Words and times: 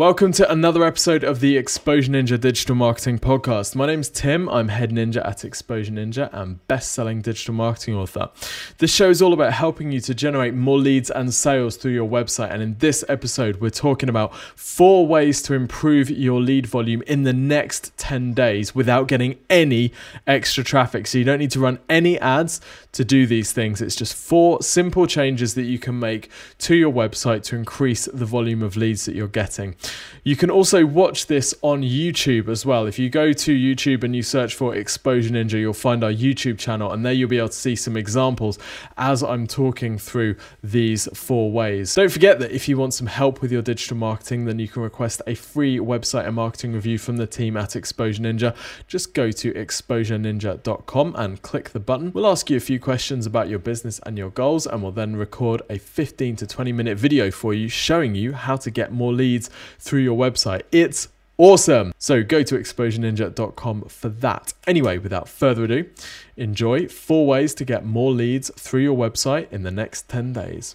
Welcome 0.00 0.32
to 0.32 0.50
another 0.50 0.82
episode 0.82 1.24
of 1.24 1.40
the 1.40 1.58
Exposure 1.58 2.12
Ninja 2.12 2.40
Digital 2.40 2.74
Marketing 2.74 3.18
Podcast. 3.18 3.76
My 3.76 3.84
name's 3.84 4.08
Tim. 4.08 4.48
I'm 4.48 4.68
head 4.68 4.92
ninja 4.92 5.22
at 5.28 5.44
Exposure 5.44 5.92
Ninja 5.92 6.32
and 6.32 6.66
best 6.68 6.92
selling 6.92 7.20
digital 7.20 7.52
marketing 7.52 7.96
author. 7.96 8.30
This 8.78 8.94
show 8.94 9.10
is 9.10 9.20
all 9.20 9.34
about 9.34 9.52
helping 9.52 9.92
you 9.92 10.00
to 10.00 10.14
generate 10.14 10.54
more 10.54 10.78
leads 10.78 11.10
and 11.10 11.34
sales 11.34 11.76
through 11.76 11.92
your 11.92 12.08
website. 12.08 12.50
And 12.50 12.62
in 12.62 12.78
this 12.78 13.04
episode, 13.10 13.60
we're 13.60 13.68
talking 13.68 14.08
about 14.08 14.34
four 14.34 15.06
ways 15.06 15.42
to 15.42 15.52
improve 15.52 16.08
your 16.08 16.40
lead 16.40 16.66
volume 16.66 17.02
in 17.02 17.24
the 17.24 17.34
next 17.34 17.94
10 17.98 18.32
days 18.32 18.74
without 18.74 19.06
getting 19.06 19.36
any 19.50 19.92
extra 20.26 20.64
traffic. 20.64 21.08
So 21.08 21.18
you 21.18 21.24
don't 21.24 21.40
need 21.40 21.50
to 21.50 21.60
run 21.60 21.78
any 21.90 22.18
ads 22.20 22.62
to 22.92 23.04
do 23.04 23.26
these 23.26 23.52
things. 23.52 23.82
It's 23.82 23.96
just 23.96 24.16
four 24.16 24.62
simple 24.62 25.06
changes 25.06 25.52
that 25.56 25.64
you 25.64 25.78
can 25.78 25.98
make 25.98 26.30
to 26.60 26.74
your 26.74 26.90
website 26.90 27.42
to 27.42 27.56
increase 27.56 28.06
the 28.06 28.24
volume 28.24 28.62
of 28.62 28.78
leads 28.78 29.04
that 29.04 29.14
you're 29.14 29.28
getting. 29.28 29.76
You 30.22 30.36
can 30.36 30.50
also 30.50 30.84
watch 30.84 31.26
this 31.26 31.54
on 31.62 31.82
YouTube 31.82 32.48
as 32.48 32.66
well. 32.66 32.86
If 32.86 32.98
you 32.98 33.08
go 33.08 33.32
to 33.32 33.52
YouTube 33.52 34.04
and 34.04 34.14
you 34.14 34.22
search 34.22 34.54
for 34.54 34.74
Exposure 34.74 35.30
Ninja, 35.30 35.58
you'll 35.58 35.72
find 35.72 36.04
our 36.04 36.12
YouTube 36.12 36.58
channel, 36.58 36.92
and 36.92 37.06
there 37.06 37.12
you'll 37.12 37.28
be 37.28 37.38
able 37.38 37.48
to 37.48 37.54
see 37.54 37.74
some 37.74 37.96
examples 37.96 38.58
as 38.98 39.22
I'm 39.22 39.46
talking 39.46 39.96
through 39.96 40.36
these 40.62 41.08
four 41.14 41.50
ways. 41.50 41.94
Don't 41.94 42.12
forget 42.12 42.38
that 42.40 42.52
if 42.52 42.68
you 42.68 42.76
want 42.76 42.92
some 42.92 43.06
help 43.06 43.40
with 43.40 43.50
your 43.50 43.62
digital 43.62 43.96
marketing, 43.96 44.44
then 44.44 44.58
you 44.58 44.68
can 44.68 44.82
request 44.82 45.22
a 45.26 45.34
free 45.34 45.78
website 45.78 46.26
and 46.26 46.36
marketing 46.36 46.74
review 46.74 46.98
from 46.98 47.16
the 47.16 47.26
team 47.26 47.56
at 47.56 47.74
Exposure 47.74 48.22
Ninja. 48.22 48.54
Just 48.86 49.14
go 49.14 49.30
to 49.30 49.52
exposureninja.com 49.52 51.14
and 51.16 51.40
click 51.40 51.70
the 51.70 51.80
button. 51.80 52.12
We'll 52.12 52.26
ask 52.26 52.50
you 52.50 52.58
a 52.58 52.60
few 52.60 52.78
questions 52.78 53.24
about 53.24 53.48
your 53.48 53.58
business 53.58 54.00
and 54.04 54.18
your 54.18 54.30
goals, 54.30 54.66
and 54.66 54.82
we'll 54.82 54.92
then 54.92 55.16
record 55.16 55.62
a 55.70 55.78
15 55.78 56.36
to 56.36 56.46
20 56.46 56.72
minute 56.72 56.98
video 56.98 57.30
for 57.30 57.54
you 57.54 57.68
showing 57.68 58.14
you 58.14 58.34
how 58.34 58.56
to 58.56 58.70
get 58.70 58.92
more 58.92 59.14
leads 59.14 59.48
through 59.80 60.00
your 60.00 60.16
website. 60.16 60.62
It's 60.70 61.08
awesome. 61.38 61.92
So 61.98 62.22
go 62.22 62.42
to 62.42 62.56
exposureninja.com 62.56 63.82
for 63.88 64.08
that. 64.08 64.52
Anyway, 64.66 64.98
without 64.98 65.28
further 65.28 65.64
ado, 65.64 65.90
enjoy 66.36 66.86
four 66.88 67.26
ways 67.26 67.54
to 67.54 67.64
get 67.64 67.84
more 67.84 68.12
leads 68.12 68.50
through 68.56 68.82
your 68.82 68.96
website 68.96 69.50
in 69.50 69.62
the 69.62 69.70
next 69.70 70.08
10 70.08 70.32
days. 70.32 70.74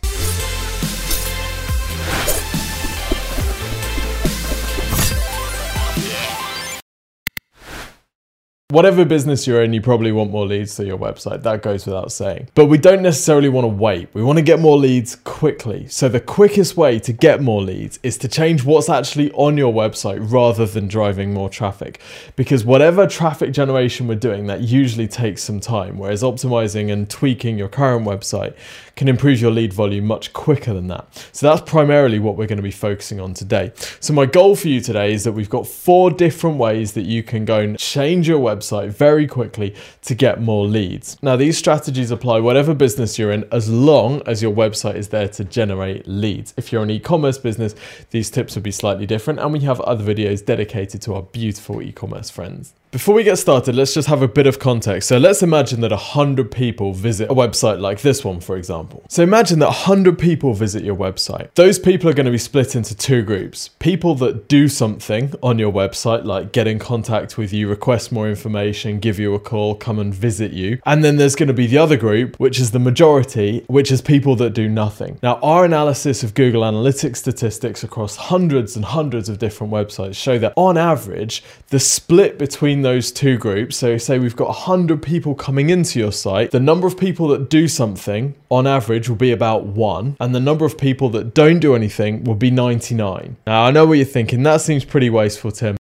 Whatever 8.70 9.06
business 9.06 9.46
you're 9.46 9.62
in, 9.62 9.74
you 9.74 9.82
probably 9.82 10.12
want 10.12 10.32
more 10.32 10.48
leads 10.48 10.74
to 10.78 10.84
your 10.84 10.98
website. 10.98 11.44
That 11.44 11.62
goes 11.62 11.86
without 11.86 12.12
saying. 12.12 12.50
But 12.56 12.66
we 12.66 12.80
don't 12.80 13.04
necessarily 13.04 13.48
want 13.48 13.66
to 13.66 13.68
wait. 13.68 14.10
We 14.16 14.24
want 14.24 14.40
to 14.40 14.42
get 14.44 14.60
more 14.60 14.76
leads 14.76 15.18
quickly. 15.18 15.88
So, 15.88 16.10
the 16.10 16.20
quickest 16.20 16.76
way 16.76 16.98
to 16.98 17.14
get 17.14 17.44
more 17.44 17.62
leads 17.62 18.00
is 18.02 18.18
to 18.18 18.28
change 18.28 18.64
what's 18.64 18.90
actually 18.90 19.32
on 19.34 19.56
your 19.56 19.72
website 19.72 20.18
rather 20.32 20.66
than 20.66 20.88
driving 20.88 21.32
more 21.32 21.48
traffic. 21.48 22.02
Because 22.36 22.66
whatever 22.66 23.06
traffic 23.06 23.54
generation 23.54 24.08
we're 24.08 24.16
doing, 24.16 24.48
that 24.48 24.62
usually 24.62 25.08
takes 25.08 25.44
some 25.44 25.60
time. 25.60 26.00
Whereas 26.00 26.24
optimizing 26.24 26.92
and 26.92 27.08
tweaking 27.08 27.60
your 27.60 27.70
current 27.70 28.04
website 28.04 28.56
can 28.96 29.08
improve 29.08 29.40
your 29.40 29.52
lead 29.52 29.74
volume 29.74 30.06
much 30.06 30.34
quicker 30.34 30.74
than 30.74 30.88
that. 30.88 31.30
So, 31.34 31.48
that's 31.48 31.70
primarily 31.70 32.18
what 32.18 32.36
we're 32.36 32.48
going 32.48 32.58
to 32.58 32.64
be 32.64 32.72
focusing 32.72 33.20
on 33.20 33.36
today. 33.36 33.74
So, 34.00 34.12
my 34.12 34.26
goal 34.26 34.56
for 34.56 34.70
you 34.70 34.82
today 34.82 35.14
is 35.14 35.24
that 35.26 35.34
we've 35.34 35.52
got 35.52 35.68
four 35.68 36.10
different 36.10 36.58
ways 36.58 36.94
that 36.94 37.06
you 37.06 37.22
can 37.22 37.46
go 37.46 37.60
and 37.60 37.78
change 37.78 38.28
your 38.28 38.40
website 38.40 38.55
website 38.56 38.90
very 38.90 39.28
quickly 39.28 39.76
to 40.04 40.16
get 40.16 40.42
more 40.42 40.66
leads. 40.66 41.22
Now, 41.22 41.36
these 41.36 41.58
strategies 41.58 42.12
apply 42.12 42.40
whatever 42.40 42.74
business 42.74 43.20
you're 43.20 43.32
in 43.32 43.46
as 43.52 43.70
long 43.70 44.22
as 44.26 44.42
your 44.42 44.54
website 44.54 44.96
is 44.96 45.10
there 45.10 45.28
to 45.30 45.44
generate 45.44 46.08
leads. 46.08 46.54
If 46.58 46.72
you're 46.72 46.84
an 46.84 46.90
e 46.90 47.00
commerce 47.00 47.38
business, 47.38 47.76
these 48.12 48.30
tips 48.30 48.56
would 48.56 48.64
be 48.64 48.72
slightly 48.72 49.06
different, 49.06 49.40
and 49.40 49.52
we 49.52 49.60
have 49.62 49.80
other 49.82 50.04
videos 50.04 50.46
dedicated 50.46 51.02
to 51.04 51.14
our 51.14 51.24
beautiful 51.24 51.82
e 51.82 51.92
commerce 51.92 52.30
friends. 52.30 52.74
Before 52.96 53.14
we 53.14 53.26
get 53.26 53.36
started, 53.36 53.76
let's 53.76 53.94
just 53.94 54.08
have 54.08 54.22
a 54.22 54.28
bit 54.28 54.48
of 54.48 54.58
context. 54.58 55.10
So 55.10 55.18
let's 55.18 55.44
imagine 55.44 55.82
that 55.82 55.92
100 55.92 56.50
people 56.50 56.94
visit 56.94 57.30
a 57.30 57.34
website 57.34 57.82
like 57.82 58.00
this 58.00 58.24
one, 58.24 58.40
for 58.40 58.56
example. 58.56 59.04
So 59.10 59.22
imagine 59.22 59.60
that 59.60 59.66
100 59.66 60.18
people 60.18 60.54
visit 60.54 60.82
your 60.82 60.96
website. 60.96 61.54
Those 61.56 61.78
people 61.78 62.10
are 62.10 62.14
going 62.14 62.26
to 62.26 62.32
be 62.32 62.38
split 62.38 62.74
into 62.74 62.96
two 62.96 63.22
groups. 63.22 63.68
People 63.80 64.16
that 64.16 64.48
do 64.48 64.70
something 64.70 65.34
on 65.44 65.60
your 65.60 65.74
website, 65.74 66.24
like 66.24 66.54
get 66.54 66.68
in 66.68 66.80
contact 66.80 67.38
with 67.38 67.52
you, 67.52 67.68
request 67.68 68.14
more 68.14 68.30
information, 68.30 69.00
give 69.00 69.20
you 69.20 69.34
a 69.34 69.42
call, 69.42 69.76
come 69.76 70.00
and 70.00 70.16
visit 70.16 70.54
you. 70.54 70.80
And 70.86 71.04
then 71.04 71.18
there's 71.18 71.36
going 71.36 71.48
to 71.48 71.54
be 71.54 71.68
the 71.68 71.78
other 71.78 71.98
group, 71.98 72.40
which 72.40 72.62
is 72.62 72.72
the 72.72 72.80
majority, 72.80 73.66
which 73.68 73.92
is 73.92 74.02
people 74.02 74.38
that 74.38 74.52
do 74.52 74.70
nothing. 74.70 75.20
Now, 75.22 75.38
our 75.44 75.66
analysis 75.66 76.24
of 76.24 76.34
Google 76.34 76.62
Analytics 76.62 77.18
statistics 77.18 77.84
across 77.84 78.16
hundreds 78.16 78.78
and 78.78 78.86
hundreds 78.86 79.28
of 79.28 79.38
different 79.38 79.74
websites 79.74 80.16
show 80.16 80.40
that 80.40 80.54
on 80.56 80.78
average, 80.78 81.44
the 81.68 81.80
split 81.82 82.40
between 82.40 82.85
those 82.86 83.12
two 83.12 83.36
groups, 83.36 83.76
so 83.78 83.98
say 83.98 84.20
we've 84.20 84.36
got 84.36 84.48
100 84.48 85.02
people 85.02 85.34
coming 85.34 85.72
into 85.72 85.98
your 85.98 86.12
site, 86.12 86.52
the 86.52 86.60
number 86.60 86.86
of 86.86 86.96
people 86.96 87.28
that 87.30 87.50
do 87.50 87.68
something 87.68 88.36
on 88.52 88.68
average 88.68 89.10
will 89.10 89.16
be 89.16 89.32
about 89.32 89.66
one, 89.66 90.16
and 90.20 90.36
the 90.36 90.40
number 90.40 90.66
of 90.66 90.78
people 90.78 91.10
that 91.10 91.34
don't 91.34 91.58
do 91.58 91.74
anything 91.74 92.24
will 92.24 92.36
be 92.36 92.52
99. 92.52 93.38
Now, 93.48 93.64
I 93.64 93.72
know 93.72 93.88
what 93.88 93.94
you're 93.94 94.06
thinking, 94.06 94.44
that 94.44 94.62
seems 94.62 94.86
pretty 94.86 95.10
wasteful, 95.10 95.52
Tim. 95.52 95.78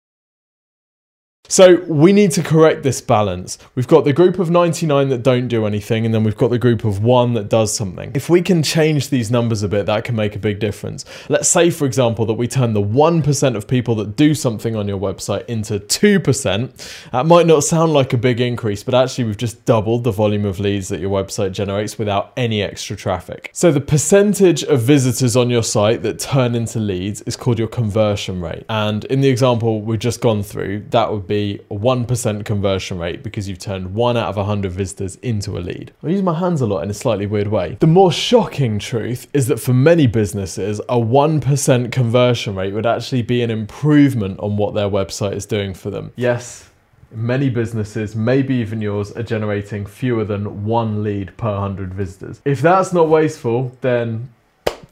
So 1.50 1.82
we 1.88 2.14
need 2.14 2.32
to 2.32 2.42
correct 2.42 2.84
this 2.84 3.02
balance. 3.02 3.58
We've 3.76 3.88
got 3.88 4.06
the 4.06 4.14
group 4.14 4.40
of 4.40 4.50
99 4.50 5.10
that 5.10 5.24
don't 5.24 5.50
do 5.50 5.66
anything, 5.66 6.06
and 6.06 6.16
then 6.16 6.24
we've 6.24 6.38
got 6.38 6.48
the 6.48 6.58
group 6.58 6.86
of 6.86 7.04
one 7.04 7.34
that 7.34 7.50
does 7.50 7.74
something. 7.74 8.12
If 8.16 8.30
we 8.30 8.42
can 8.42 8.64
change 8.64 9.10
these 9.10 9.30
numbers 9.30 9.62
a 9.62 9.68
bit, 9.68 9.86
that 9.86 10.06
can 10.06 10.16
make 10.16 10.38
a 10.38 10.40
big 10.40 10.60
difference. 10.60 11.04
Let's 11.28 11.50
say, 11.50 11.70
for 11.70 11.86
example, 11.86 12.26
that 12.28 12.36
we 12.36 12.48
turn 12.48 12.74
the 12.74 12.82
1% 12.82 13.56
of 13.58 13.68
people 13.68 13.94
that 13.96 14.16
do 14.16 14.34
something 14.34 14.76
on 14.78 14.88
your 14.88 14.98
website 14.98 15.46
into 15.48 15.80
2%. 15.80 17.12
That 17.12 17.26
might 17.26 17.46
not 17.46 17.66
sound 17.66 17.92
like 17.92 18.14
a 18.14 18.18
big 18.18 18.40
increase, 18.40 18.82
but 18.82 18.94
actually 18.94 19.26
we've 19.26 19.38
just 19.38 19.66
doubled 19.66 20.06
the 20.06 20.12
volume 20.12 20.46
of 20.46 20.62
leads 20.62 20.88
that 20.88 21.02
your 21.02 21.12
website 21.12 21.52
generates 21.52 22.00
without 22.00 22.32
any 22.38 22.64
extra 22.64 22.96
traffic. 22.96 23.50
So 23.52 23.70
the 23.70 23.82
percentage 23.82 24.64
of 24.64 24.82
visitors 24.82 25.36
on 25.36 25.50
your 25.50 25.64
site 25.64 26.04
that 26.04 26.20
turn 26.20 26.56
into 26.56 26.80
leads 26.80 27.22
is 27.24 27.36
called 27.36 27.60
your 27.60 27.68
conversion 27.68 28.40
rate. 28.40 28.64
And 28.70 29.04
in 29.06 29.20
the 29.20 29.30
example 29.30 29.82
we've 29.82 30.00
just 30.00 30.22
gone 30.22 30.42
through, 30.42 30.86
that 30.92 31.12
would 31.12 31.28
be 31.28 31.33
a 31.34 31.58
1% 31.70 32.46
conversion 32.46 33.00
rate 33.00 33.24
because 33.24 33.50
you've 33.50 33.60
turned 33.60 33.94
one 33.94 34.16
out 34.18 34.30
of 34.30 34.38
100 34.38 34.72
visitors 34.72 35.16
into 35.18 35.58
a 35.58 35.60
lead. 35.60 35.92
I 36.04 36.08
use 36.08 36.22
my 36.22 36.38
hands 36.38 36.62
a 36.62 36.66
lot 36.66 36.84
in 36.84 36.90
a 36.90 36.94
slightly 36.94 37.26
weird 37.26 37.48
way. 37.48 37.78
The 37.80 37.88
more 37.88 38.12
shocking 38.12 38.80
truth 38.80 39.28
is 39.34 39.48
that 39.48 39.60
for 39.60 39.74
many 39.74 40.08
businesses, 40.08 40.80
a 40.82 40.98
1% 40.98 41.92
conversion 41.92 42.56
rate 42.56 42.74
would 42.74 42.86
actually 42.86 43.24
be 43.24 43.42
an 43.42 43.52
improvement 43.52 44.40
on 44.40 44.58
what 44.58 44.74
their 44.74 44.90
website 44.90 45.34
is 45.34 45.46
doing 45.46 45.74
for 45.74 45.90
them. 45.90 46.12
Yes, 46.16 46.70
many 47.12 47.50
businesses, 47.50 48.16
maybe 48.16 48.56
even 48.56 48.82
yours, 48.82 49.12
are 49.12 49.24
generating 49.24 49.86
fewer 49.86 50.24
than 50.24 50.66
one 50.66 51.04
lead 51.04 51.36
per 51.38 51.52
100 51.52 51.94
visitors. 51.94 52.42
If 52.46 52.62
that's 52.62 52.94
not 52.94 53.10
wasteful, 53.10 53.76
then 53.82 54.30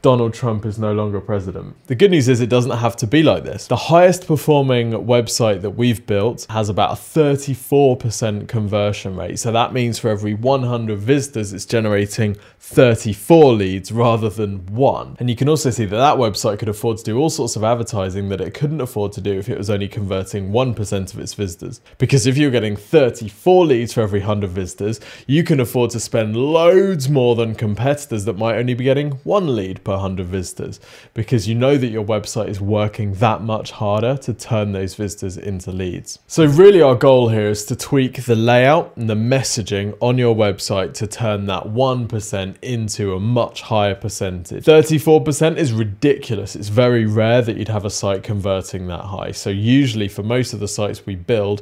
Donald 0.01 0.33
Trump 0.33 0.65
is 0.65 0.79
no 0.79 0.93
longer 0.93 1.21
president. 1.21 1.75
The 1.85 1.93
good 1.93 2.09
news 2.09 2.27
is 2.27 2.41
it 2.41 2.49
doesn't 2.49 2.71
have 2.71 2.95
to 2.97 3.07
be 3.07 3.21
like 3.21 3.43
this. 3.43 3.67
The 3.67 3.75
highest 3.75 4.25
performing 4.25 4.93
website 4.93 5.61
that 5.61 5.71
we've 5.71 6.03
built 6.07 6.47
has 6.49 6.69
about 6.69 6.93
a 6.93 6.95
34% 6.95 8.47
conversion 8.47 9.15
rate. 9.15 9.37
So 9.37 9.51
that 9.51 9.73
means 9.73 9.99
for 9.99 10.09
every 10.09 10.33
100 10.33 10.97
visitors, 10.97 11.53
it's 11.53 11.65
generating 11.65 12.35
34 12.63 13.53
leads 13.53 13.91
rather 13.91 14.29
than 14.29 14.65
one. 14.67 15.15
And 15.19 15.29
you 15.29 15.35
can 15.35 15.49
also 15.49 15.69
see 15.69 15.85
that 15.85 15.95
that 15.95 16.17
website 16.17 16.57
could 16.57 16.69
afford 16.69 16.97
to 16.97 17.03
do 17.03 17.17
all 17.17 17.29
sorts 17.29 17.55
of 17.55 17.63
advertising 17.63 18.29
that 18.29 18.41
it 18.41 18.53
couldn't 18.53 18.81
afford 18.81 19.11
to 19.13 19.21
do 19.21 19.37
if 19.37 19.49
it 19.49 19.57
was 19.57 19.69
only 19.69 19.87
converting 19.87 20.51
1% 20.51 21.13
of 21.13 21.19
its 21.19 21.33
visitors. 21.35 21.81
Because 21.97 22.25
if 22.25 22.37
you're 22.37 22.49
getting 22.49 22.75
34 22.75 23.65
leads 23.65 23.93
for 23.93 24.01
every 24.01 24.21
100 24.21 24.49
visitors, 24.49 24.99
you 25.27 25.43
can 25.43 25.59
afford 25.59 25.91
to 25.91 25.99
spend 25.99 26.35
loads 26.35 27.09
more 27.09 27.35
than 27.35 27.53
competitors 27.53 28.25
that 28.25 28.37
might 28.37 28.57
only 28.57 28.73
be 28.73 28.83
getting 28.83 29.11
one 29.23 29.55
lead 29.55 29.83
per 29.83 29.91
per 29.91 29.97
100 29.97 30.25
visitors 30.25 30.79
because 31.13 31.47
you 31.47 31.55
know 31.55 31.77
that 31.77 31.87
your 31.87 32.03
website 32.03 32.47
is 32.47 32.61
working 32.61 33.13
that 33.15 33.41
much 33.41 33.71
harder 33.71 34.15
to 34.17 34.33
turn 34.33 34.71
those 34.71 34.95
visitors 34.95 35.37
into 35.37 35.71
leads. 35.71 36.19
So, 36.27 36.45
really, 36.45 36.81
our 36.81 36.95
goal 36.95 37.29
here 37.29 37.49
is 37.49 37.65
to 37.65 37.75
tweak 37.75 38.23
the 38.23 38.35
layout 38.35 38.95
and 38.95 39.09
the 39.09 39.15
messaging 39.15 39.97
on 39.99 40.17
your 40.17 40.35
website 40.35 40.93
to 40.95 41.07
turn 41.07 41.45
that 41.47 41.63
1% 41.63 42.50
into 42.61 43.15
a 43.15 43.19
much 43.19 43.61
higher 43.61 43.95
percentage. 43.95 44.63
34% 44.65 45.57
is 45.57 45.73
ridiculous. 45.73 46.55
It's 46.55 46.69
very 46.69 47.05
rare 47.05 47.41
that 47.41 47.57
you'd 47.57 47.67
have 47.67 47.85
a 47.85 47.89
site 47.89 48.23
converting 48.23 48.87
that 48.87 49.05
high. 49.05 49.31
So, 49.31 49.49
usually, 49.49 50.07
for 50.07 50.23
most 50.23 50.53
of 50.53 50.59
the 50.59 50.67
sites 50.67 51.05
we 51.05 51.15
build, 51.15 51.61